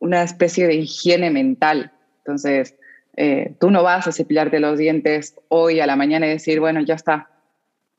[0.00, 1.92] una especie de higiene mental.
[2.18, 2.76] Entonces,
[3.16, 6.80] eh, tú no vas a cepillarte los dientes hoy a la mañana y decir, bueno,
[6.80, 7.28] ya está,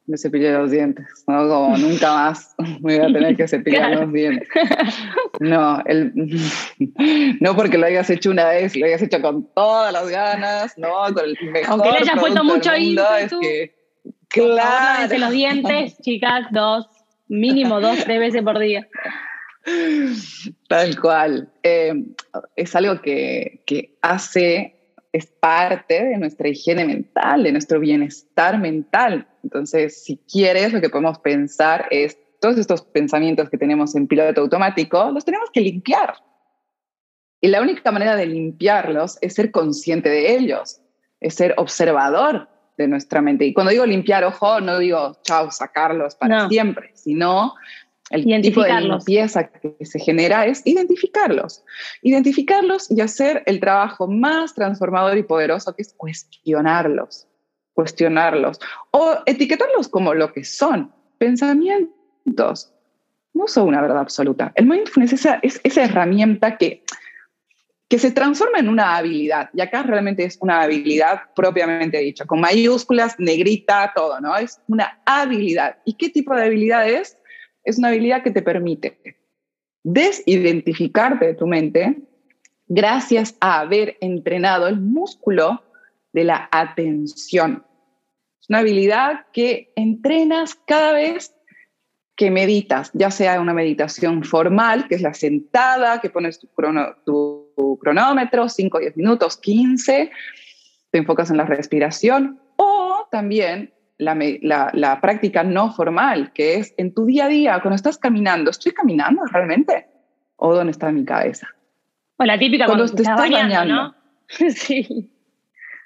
[0.07, 1.47] me cepillé los dientes, ¿no?
[1.47, 4.47] Como nunca más voy a tener que cepillar los dientes.
[5.39, 6.13] No, el,
[7.41, 10.89] no porque lo hayas hecho una vez, lo hayas hecho con todas las ganas, ¿no?
[11.13, 13.75] Con el mejor Aunque le hayas puesto mucho es que,
[14.29, 15.15] claro.
[15.15, 16.87] los dientes, chicas, dos,
[17.27, 18.87] mínimo dos, tres veces por día.
[20.69, 21.51] Tal cual.
[21.63, 21.93] Eh,
[22.55, 24.75] es algo que, que, hace,
[25.11, 29.27] es parte de nuestra higiene mental, de nuestro bienestar mental.
[29.43, 34.41] Entonces, si quieres, lo que podemos pensar es todos estos pensamientos que tenemos en piloto
[34.41, 36.15] automático, los tenemos que limpiar.
[37.41, 40.81] Y la única manera de limpiarlos es ser consciente de ellos,
[41.19, 42.47] es ser observador
[42.77, 43.45] de nuestra mente.
[43.45, 47.53] Y cuando digo limpiar, ojo, no digo, chao, sacarlos para siempre, sino
[48.09, 51.63] el tipo de limpieza que se genera es identificarlos.
[52.01, 57.27] Identificarlos y hacer el trabajo más transformador y poderoso que es cuestionarlos.
[57.73, 58.59] Cuestionarlos.
[58.91, 62.73] O etiquetarlos como lo que son, pensamientos.
[63.33, 64.53] No son una verdad absoluta.
[64.55, 66.83] El mindfulness es esa, es esa herramienta que,
[67.89, 69.49] que se transforma en una habilidad.
[69.53, 74.35] Y acá realmente es una habilidad propiamente dicha, con mayúsculas, negrita, todo, ¿no?
[74.37, 75.77] Es una habilidad.
[75.83, 77.17] ¿Y qué tipo de habilidad es?
[77.67, 78.97] Es una habilidad que te permite
[79.83, 81.97] desidentificarte de tu mente
[82.67, 85.63] gracias a haber entrenado el músculo
[86.13, 87.65] de la atención.
[88.41, 91.33] Es una habilidad que entrenas cada vez
[92.15, 96.47] que meditas, ya sea una meditación formal, que es la sentada, que pones tu,
[97.05, 100.09] tu cronómetro, 5, 10 minutos, 15,
[100.89, 107.05] te enfocas en la respiración, o también la, práctica no formal, que es en tu
[107.05, 109.87] día a día, cuando estás caminando, ¿estoy caminando realmente?
[110.35, 111.47] ¿O dónde está mi cabeza?
[112.17, 113.95] O la típica cuando, te estás bañando, ¿no?
[114.49, 115.11] sí.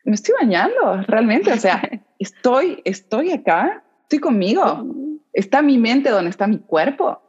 [0.03, 1.51] ¿Me estoy bañando realmente?
[1.51, 1.81] O sea,
[2.19, 3.83] ¿estoy, estoy acá?
[4.03, 4.85] ¿Estoy conmigo?
[5.33, 7.21] ¿Está mi mente donde está mi cuerpo?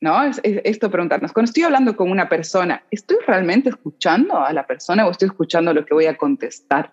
[0.00, 0.22] ¿No?
[0.24, 1.32] Es, esto preguntarnos.
[1.32, 5.72] Cuando estoy hablando con una persona, ¿estoy realmente escuchando a la persona o estoy escuchando
[5.72, 6.92] lo que voy a contestar?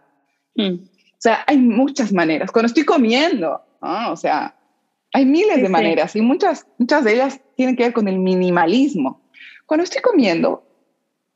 [0.55, 0.77] Mm.
[1.19, 2.49] O sea, hay muchas maneras.
[2.49, 4.55] Cuando estoy comiendo, o sea,
[5.11, 9.21] hay miles de maneras y muchas, muchas de ellas tienen que ver con el minimalismo.
[9.65, 10.63] Cuando estoy comiendo,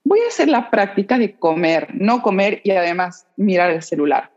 [0.06, 4.32] voy a hacer la práctica de comer, no comer y además mirar el celular.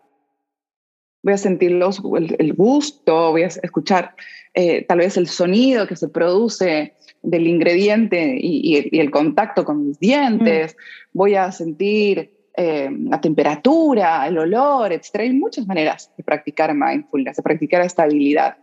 [1.23, 2.03] voy a sentir los,
[2.39, 4.17] el, gusto, voy a escuchar
[4.53, 10.01] eh, tal vez el sonido que se produce del ingrediente y, el contacto con mis
[10.01, 11.19] dientes, mm.
[11.19, 15.17] voy a sentir eh, la temperatura, el olor, etc.
[15.21, 18.57] Hay muchas maneras de practicar mindfulness, de practicar esta habilidad.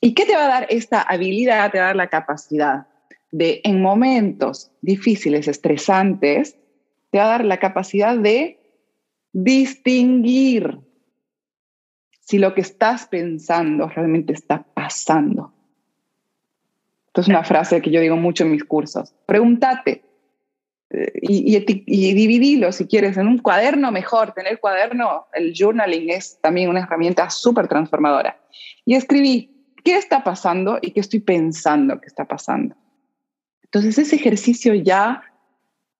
[0.00, 1.70] ¿Y qué te va a dar esta habilidad?
[1.70, 2.86] Te va a dar la capacidad
[3.30, 6.56] de, en momentos difíciles, estresantes,
[7.10, 8.58] te va a dar la capacidad de
[9.32, 10.80] distinguir
[12.20, 15.52] si lo que estás pensando realmente está pasando.
[17.08, 19.14] Esto es una frase que yo digo mucho en mis cursos.
[19.26, 20.09] Pregúntate
[20.90, 24.32] eh, y, y, dividilo si quieres en un cuaderno mejor.
[24.32, 28.40] Tener cuaderno, el journaling es también una herramienta súper transformadora.
[28.84, 29.50] Y escribí
[29.84, 32.76] qué está pasando y qué estoy pensando que está pasando.
[33.62, 35.22] Entonces ese ejercicio ya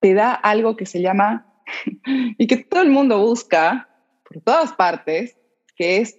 [0.01, 1.47] te da algo que se llama
[2.39, 3.89] y que todo el mundo busca
[4.25, 5.37] por todas partes,
[5.77, 6.19] que es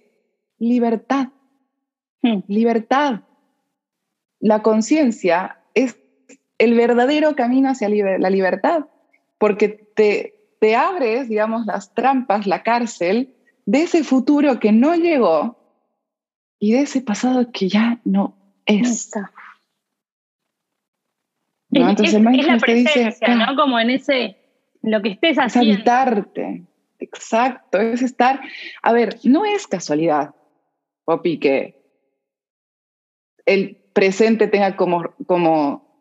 [0.58, 1.28] libertad.
[2.22, 2.40] Hmm.
[2.48, 3.20] Libertad.
[4.40, 5.98] La conciencia es
[6.62, 8.86] el verdadero camino hacia la libertad,
[9.38, 13.34] porque te, te abres, digamos, las trampas, la cárcel
[13.66, 15.58] de ese futuro que no llegó
[16.60, 19.10] y de ese pasado que ya no es.
[21.72, 23.56] Entonces, es, la presencia, ¿no?
[23.56, 24.36] Como en ese,
[24.82, 25.68] lo que estés haciendo.
[25.68, 26.62] Es habitarte,
[27.00, 28.40] exacto, es estar,
[28.82, 30.32] a ver, no es casualidad,
[31.04, 31.82] Poppy, que
[33.46, 35.91] el presente tenga como, como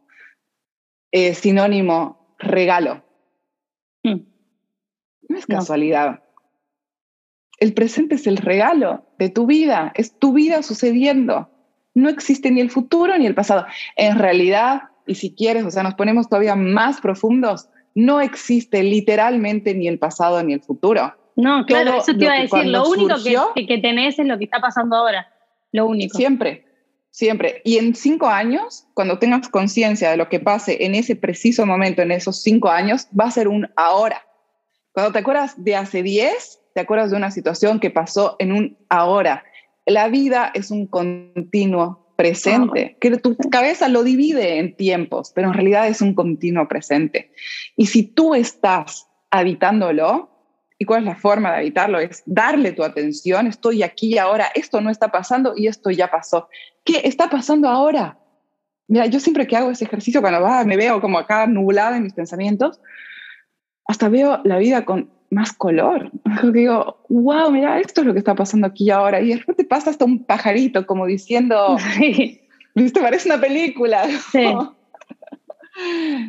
[1.12, 3.04] eh, sinónimo regalo.
[4.04, 4.22] Hmm.
[5.30, 6.24] No es casualidad.
[7.60, 11.50] El presente es el regalo de tu vida, es tu vida sucediendo.
[11.94, 13.66] No existe ni el futuro ni el pasado.
[13.96, 19.76] En realidad, y si quieres, o sea, nos ponemos todavía más profundos, no existe literalmente
[19.76, 21.14] ni el pasado ni el futuro.
[21.36, 24.46] No, claro, eso te iba a decir, lo único que, que, tenés es lo que
[24.46, 25.28] está pasando ahora,
[25.72, 26.18] lo único.
[26.18, 26.66] Siempre,
[27.12, 27.62] siempre.
[27.64, 32.02] Y en cinco años, cuando tengas conciencia de lo que pase en ese preciso momento,
[32.02, 34.26] en esos cinco años, va a ser un ahora.
[34.94, 38.78] Cuando te acuerdas de hace diez, te acuerdas de una situación que pasó en un
[38.90, 39.44] ahora.
[39.86, 45.54] La vida es un continuo presente, que tu cabeza lo divide en tiempos, pero en
[45.54, 47.32] realidad es un continuo presente.
[47.76, 50.31] Y si tú estás habitándolo,
[50.82, 52.00] ¿y cuál es la forma de habitarlo?
[52.00, 56.50] Es darle tu atención, estoy aquí ahora, esto no está pasando y esto ya pasó.
[56.84, 58.18] ¿Qué está pasando ahora?
[58.88, 62.02] Mira, yo siempre que hago ese ejercicio, cuando va, me veo como acá nublada en
[62.02, 62.82] mis pensamientos,
[63.86, 66.10] hasta veo la vida con más color.
[66.52, 69.22] Digo, wow, mira, esto es lo que está pasando aquí ahora.
[69.22, 71.78] Y de repente pasa hasta un pajarito como diciendo,
[72.76, 73.00] ¿viste?
[73.00, 74.08] Parece una película.
[74.32, 74.52] Sí.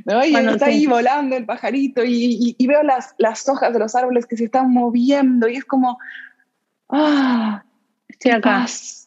[0.05, 0.25] ¿No?
[0.25, 4.37] Y está ahí volando el pajarito y, veo las, las, hojas de los árboles que
[4.37, 5.99] se están moviendo y es como,
[6.89, 7.65] ah,
[8.09, 8.67] estoy acá.
[8.67, 9.03] Sí.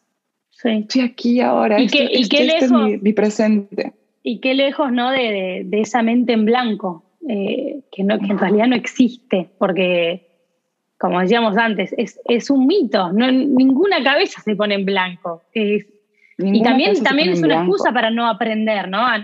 [0.64, 1.80] Estoy aquí ahora.
[1.80, 3.94] Y, qué, y qué lejos, es mi, presente.
[4.24, 5.12] Y qué lejos, ¿no?
[5.12, 10.28] De, de esa mente en blanco eh, que, no, que en realidad no existe, porque,
[11.00, 15.42] como decíamos antes, es, es un mito, no, ninguna cabeza se pone en blanco.
[15.54, 19.00] y también, también es una excusa para no aprender, ¿no?
[19.00, 19.24] A,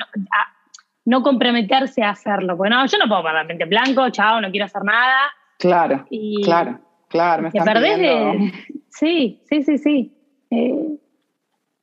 [1.06, 2.56] no comprometerse a hacerlo.
[2.56, 5.18] Bueno, yo no puedo poner mente en blanco, chao, no quiero hacer nada.
[5.58, 6.06] Claro,
[6.44, 7.44] claro, claro.
[7.44, 8.52] Me te perdés de...
[8.90, 10.18] Sí, sí, sí, sí.
[10.50, 10.98] Eh,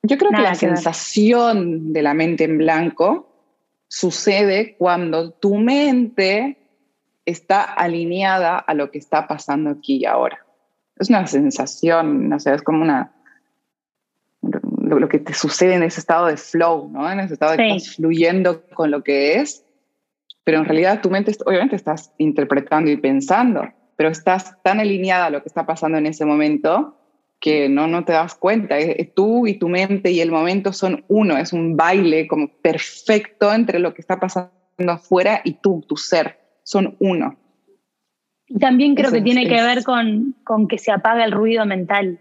[0.03, 3.29] yo creo que la sensación de la mente en blanco
[3.89, 6.59] sucede cuando tu mente
[7.25, 10.45] está alineada a lo que está pasando aquí y ahora.
[10.97, 13.13] Es una sensación, no sé, es como una
[14.89, 17.11] lo, que te sucede en ese estado de flow, ¿no?
[17.11, 19.65] En ese estado de que estás fluyendo con lo que es,
[20.45, 25.31] pero en realidad tu mente, obviamente estás interpretando y pensando, pero estás tan alineada a
[25.31, 26.97] lo que está pasando en ese momento
[27.41, 28.77] que no, no te das cuenta.
[29.15, 33.79] Tú y tu mente y el momento son uno, es un baile como perfecto entre
[33.79, 34.53] lo que está pasando
[34.89, 37.37] afuera y tú, tu ser, son uno.
[38.59, 42.19] También creo que tiene que ver con, con, que se apaga el ruido mental.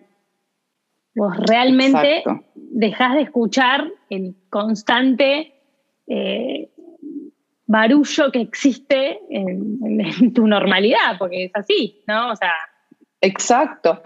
[1.18, 2.24] Vos realmente
[2.56, 5.54] dejas de escuchar el constante
[6.08, 6.70] eh,
[7.66, 12.32] barullo que existe en, en, tu normalidad, porque es así, ¿no?
[12.32, 12.54] O sea.
[13.20, 14.02] Exacto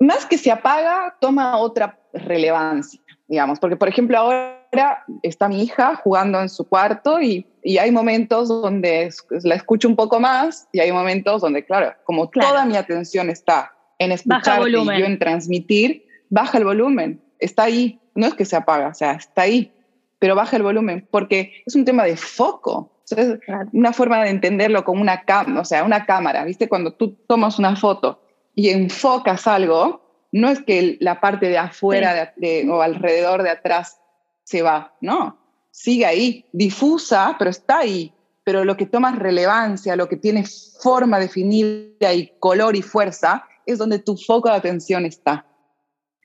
[0.00, 5.94] más que se apaga, toma otra relevancia, digamos, porque por ejemplo ahora está mi hija
[5.96, 7.46] jugando en su cuarto y,
[7.78, 9.10] hay momentos donde
[9.42, 13.70] la escucho un poco más y hay momentos donde, claro, como toda mi atención está
[13.98, 18.56] en escuchar y yo en transmitir, baja el volumen, está ahí, no es que se
[18.56, 19.72] apaga, o sea, está ahí,
[20.18, 23.04] pero baja el volumen porque es un tema de foco.
[23.10, 23.38] es
[23.72, 26.68] una forma de entenderlo como una cámara, o sea, una cámara, ¿viste?
[26.68, 28.22] Cuando tú tomas una foto
[28.54, 32.34] y enfocas algo, no es que la parte de afuera
[32.70, 34.00] o alrededor de atrás
[34.44, 35.38] se va, no,
[35.70, 38.12] sigue ahí, difusa, pero está ahí.
[38.44, 40.44] Pero lo que toma relevancia, lo que tiene
[40.82, 45.46] forma definida y color y fuerza, es donde tu foco de atención está.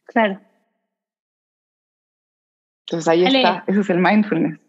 [0.05, 0.39] Claro.
[2.87, 4.59] Entonces ahí está, eso es el mindfulness.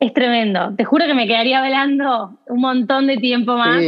[0.00, 0.74] Es tremendo.
[0.76, 3.80] Te juro que me quedaría hablando un montón de tiempo más.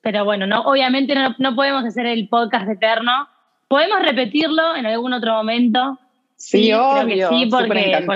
[0.00, 3.28] Pero bueno, no, obviamente no, podemos hacer el podcast eterno.
[3.68, 5.98] Podemos repetirlo en algún otro momento.
[6.36, 7.28] Sí, obvio.
[7.28, 8.06] sí, porque,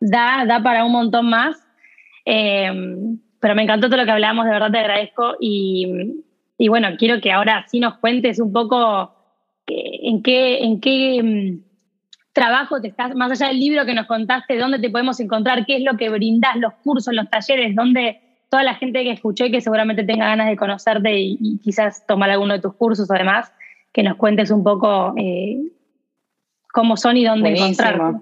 [0.00, 1.56] da, da para un montón más.
[2.24, 5.36] Em, pero me encantó todo lo que hablamos, de verdad te agradezco.
[5.40, 6.22] Y,
[6.58, 9.21] y bueno, quiero que ahora sí nos cuentes un poco
[10.02, 11.62] en qué, en qué em,
[12.32, 15.76] trabajo te estás, más allá del libro que nos contaste, dónde te podemos encontrar, qué
[15.76, 19.50] es lo que brindás, los cursos, los talleres, dónde toda la gente que escuchó y
[19.50, 23.50] que seguramente tenga ganas de conocerte y, quizás tomar alguno de tus cursos además,
[23.92, 25.58] que nos cuentes un poco eh,
[26.72, 28.20] cómo son y dónde encontrarte.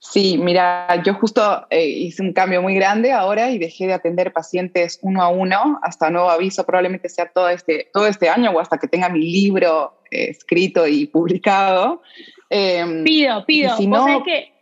[0.00, 4.32] Sí, mira, yo justo eh, hice un cambio muy grande ahora y dejé de atender
[4.32, 8.58] pacientes uno a uno hasta nuevo aviso, probablemente sea todo este, todo este año o
[8.58, 12.02] hasta que tenga mi libro escrito y publicado.
[12.50, 13.76] Em, pido, pido.
[13.76, 14.52] Si no, que,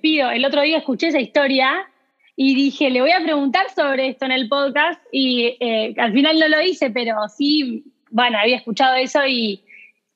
[0.00, 1.88] Pido, el otro día escuché esa historia
[2.36, 6.38] y dije, le voy a preguntar sobre esto en el podcast y eh, al final
[6.38, 9.64] no lo hice, pero sí, bueno, había escuchado eso y,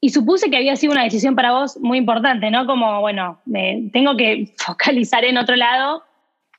[0.00, 2.64] y, supuse que había sido una decisión para vos muy importante, ¿no?
[2.66, 6.04] Como, bueno, me, tengo que focalizar en otro lado.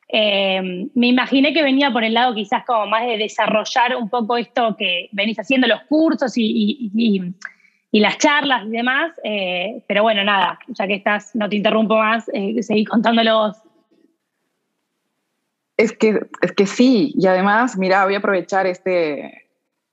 [0.10, 4.36] Em, me imaginé que venía por el lado quizás como más de desarrollar un poco
[4.36, 7.34] esto que venís haciendo, los cursos y, y y
[8.00, 9.12] las charlas y demás.
[9.24, 13.58] Eh, pero bueno, nada, ya que estás, no te interrumpo más, eh, seguí contándolos.
[15.78, 19.50] Es que, es que sí, y además, mira, voy a aprovechar este,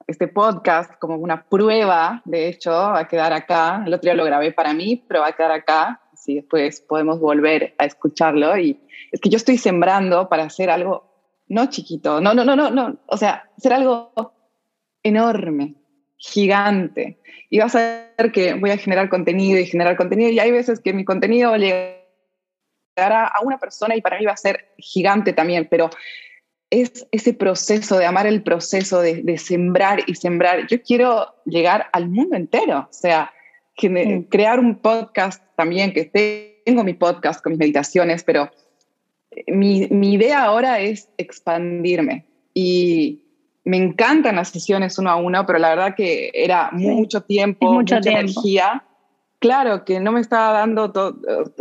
[0.07, 3.83] este podcast como una prueba, de hecho, va a quedar acá.
[3.87, 7.21] El otro día lo grabé para mí, pero va a quedar acá, así después podemos
[7.21, 8.57] volver a escucharlo.
[8.59, 8.81] Y
[9.13, 11.05] es que yo estoy sembrando para hacer algo,
[11.49, 14.13] no chiquito, no, no, no, no, no, o sea, hacer algo
[15.03, 15.75] enorme,
[16.19, 17.19] gigante.
[17.49, 20.31] Y vas a ver que voy a generar contenido y generar contenido.
[20.31, 24.37] Y hay veces que mi contenido llegará a una persona y para mí va a
[24.37, 25.89] ser gigante también, pero
[26.71, 30.67] es ese proceso de amar el proceso de, sembrar y sembrar.
[30.67, 33.33] Yo quiero llegar al mundo entero, o sea,
[34.29, 36.05] crear un podcast también, que
[36.67, 38.51] tengo mi podcast con mis meditaciones, pero
[39.47, 43.23] mi, mi idea ahora es expandirme y,
[43.69, 47.99] me encantan las sesiones uno a uno, pero la verdad que era mucho tiempo, mucha
[47.99, 48.83] energía.
[49.41, 51.13] Claro, que no me estaba dando toda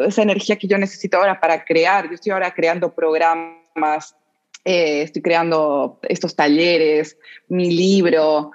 [0.07, 2.07] esa energía que yo necesito ahora para crear.
[2.07, 4.15] Yo estoy ahora creando programas,
[4.63, 7.17] eh, estoy creando estos talleres,
[7.49, 8.51] mi libro.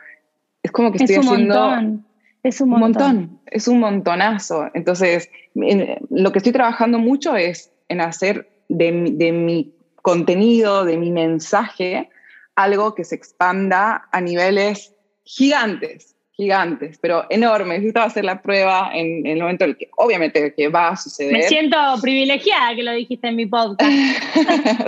[0.62, 1.60] Es como que estoy un haciendo...
[1.60, 2.06] Montón.
[2.42, 3.40] Es un montón.
[3.46, 4.70] Es un montonazo.
[4.72, 11.10] Entonces, lo que estoy trabajando mucho es en hacer de, de mi contenido, de mi
[11.10, 12.08] mensaje,
[12.56, 14.94] algo que se expanda a niveles
[15.24, 17.78] gigantes, gigantes, pero enormes.
[17.78, 21.32] Necesito hacer la prueba en, el momento en el que, obviamente, que va a suceder.
[21.32, 23.90] Me siento privilegiada que lo dijiste en mi podcast.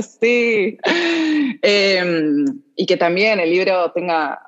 [0.21, 0.79] sí.
[1.63, 2.45] Em,
[2.77, 4.41] y que también el libro tenga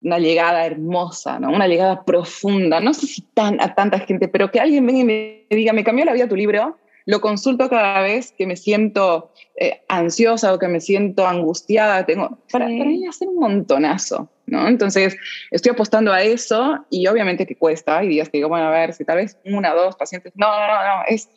[0.00, 1.50] una llegada hermosa, ¿no?
[1.50, 2.80] una llegada profunda.
[2.80, 5.84] No sé si tan, a tanta gente, pero que alguien venga y me diga, me
[5.84, 6.78] cambió la vida tu libro
[7.08, 12.04] lo consulto cada vez que me siento eh, ansiosa o que me siento angustiada.
[12.04, 14.68] Tengo, para, mí hace un montonazo, ¿no?
[14.68, 15.16] Entonces,
[15.50, 17.96] estoy apostando a eso y obviamente que cuesta.
[17.96, 20.34] Hay días que digo, bueno, a ver, si tal vez una, dos pacientes.
[20.36, 21.02] No, no, no, no.
[21.08, 21.30] Es,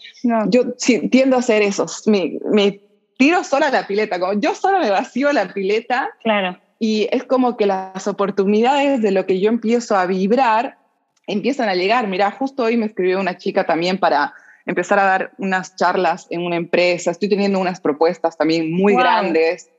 [0.50, 0.74] Yo
[1.10, 1.86] tiendo a hacer eso.
[2.06, 2.82] Me, me
[3.18, 4.20] tiro sola la pileta.
[4.20, 6.10] Como yo sola me vacío la pileta.
[6.22, 6.60] Claro.
[6.80, 10.80] Y es como que las oportunidades de lo que yo empiezo a vibrar
[11.28, 12.08] empiezan a llegar.
[12.08, 14.34] Mira, justo hoy me escribió una chica también para
[14.66, 17.12] empezar a dar unas charlas en una empresa.
[17.12, 19.70] Estoy teniendo unas propuestas también muy grandes.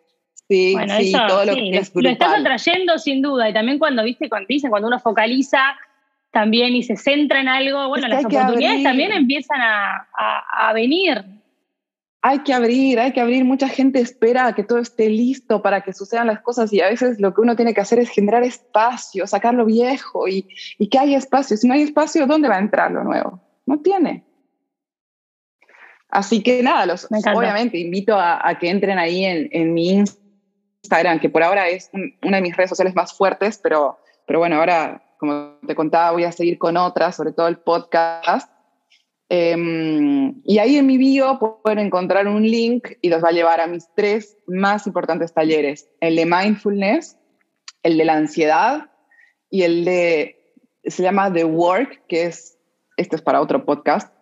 [0.49, 3.49] Sí, sí, todo lo que es Lo estás atrayendo sin duda.
[3.49, 5.77] Y también cuando, viste, cuando dicen, cuando uno focaliza
[6.31, 10.09] también y se centra en algo, bueno, las oportunidades también empiezan a,
[10.69, 11.23] a, venir.
[12.23, 13.45] Hay que abrir, hay que abrir.
[13.45, 16.89] Mucha gente espera a que todo esté listo para que sucedan las cosas y a
[16.89, 20.49] veces lo que uno tiene que hacer es generar espacio, sacar lo viejo y,
[20.79, 21.57] y que haya espacio.
[21.57, 23.41] Si no hay espacio, ¿dónde va a entrar lo nuevo?
[23.67, 24.25] No tiene.
[26.13, 30.05] Así que nada, los, obviamente invito a, que entren ahí en, mi
[30.83, 31.91] Instagram, que por ahora es
[32.23, 36.25] una de mis redes sociales más fuertes, pero, pero bueno, ahora, como te contaba, voy
[36.25, 38.53] a seguir con otras, sobre todo el podcast.
[39.31, 43.63] Em, y ahí en mi bio pueden encontrar un link y los va a llevar
[43.63, 47.17] a mis tres más importantes talleres, el de mindfulness,
[47.83, 48.91] el de la ansiedad
[49.49, 52.59] y el de se llama The Work, que es,
[52.99, 54.13] esto es para otro podcast,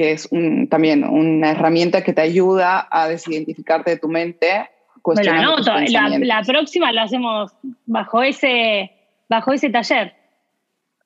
[0.00, 0.30] que es
[0.70, 4.70] también una herramienta que te ayuda a desidentificarte de tu mente.
[5.04, 7.52] Me la anoto, la, próxima lo hacemos
[7.84, 8.92] bajo ese,
[9.28, 10.14] bajo ese taller.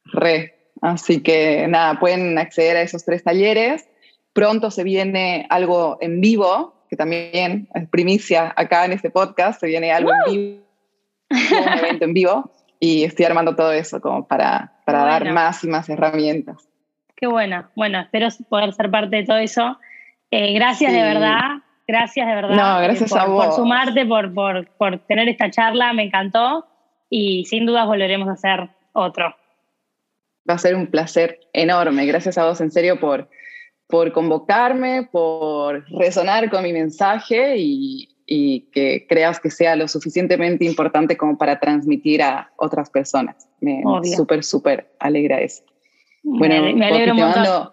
[0.04, 3.88] Re, así que nada, pueden acceder a esos tres talleres.
[4.32, 9.66] Pronto se viene algo en vivo, que también es primicia acá en este podcast, se
[9.66, 10.64] viene algo en vivo,
[11.30, 15.66] un evento en vivo, y estoy armando todo eso como para, para dar más y
[15.66, 16.68] más herramientas.
[17.16, 17.68] Qué bueno.
[17.74, 19.78] Bueno, espero poder ser parte de todo eso.
[20.30, 21.62] Eh, gracias de verdad.
[21.86, 22.56] Gracias de verdad.
[22.56, 23.46] No, gracias por, a vos.
[23.46, 25.92] Por sumarte, por, por, por tener esta charla.
[25.92, 26.66] Me encantó.
[27.10, 29.34] Y sin dudas volveremos a hacer otro.
[30.48, 32.06] Va a ser un placer enorme.
[32.06, 33.28] Gracias a vos, en serio, por,
[33.86, 40.64] por convocarme, por resonar con mi mensaje y, y que creas que sea lo suficientemente
[40.64, 43.48] importante como para transmitir a otras personas.
[43.60, 43.82] Me
[44.16, 45.62] súper, súper alegra eso.
[46.24, 47.70] Bueno, me, alegro un montón.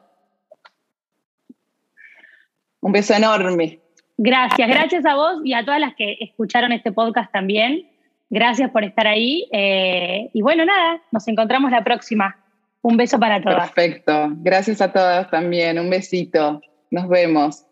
[2.82, 3.80] Un beso enorme.
[4.18, 7.90] Gracias, gracias a vos y a todas las que escucharon este podcast también.
[8.30, 9.48] Gracias por estar ahí.
[9.52, 12.38] Eh, y bueno, nada, nos encontramos la próxima.
[12.82, 13.72] Un beso para todas.
[13.72, 14.30] Perfecto.
[14.38, 15.80] Gracias a todas también.
[15.80, 16.62] Un besito.
[16.90, 17.66] Nos vemos.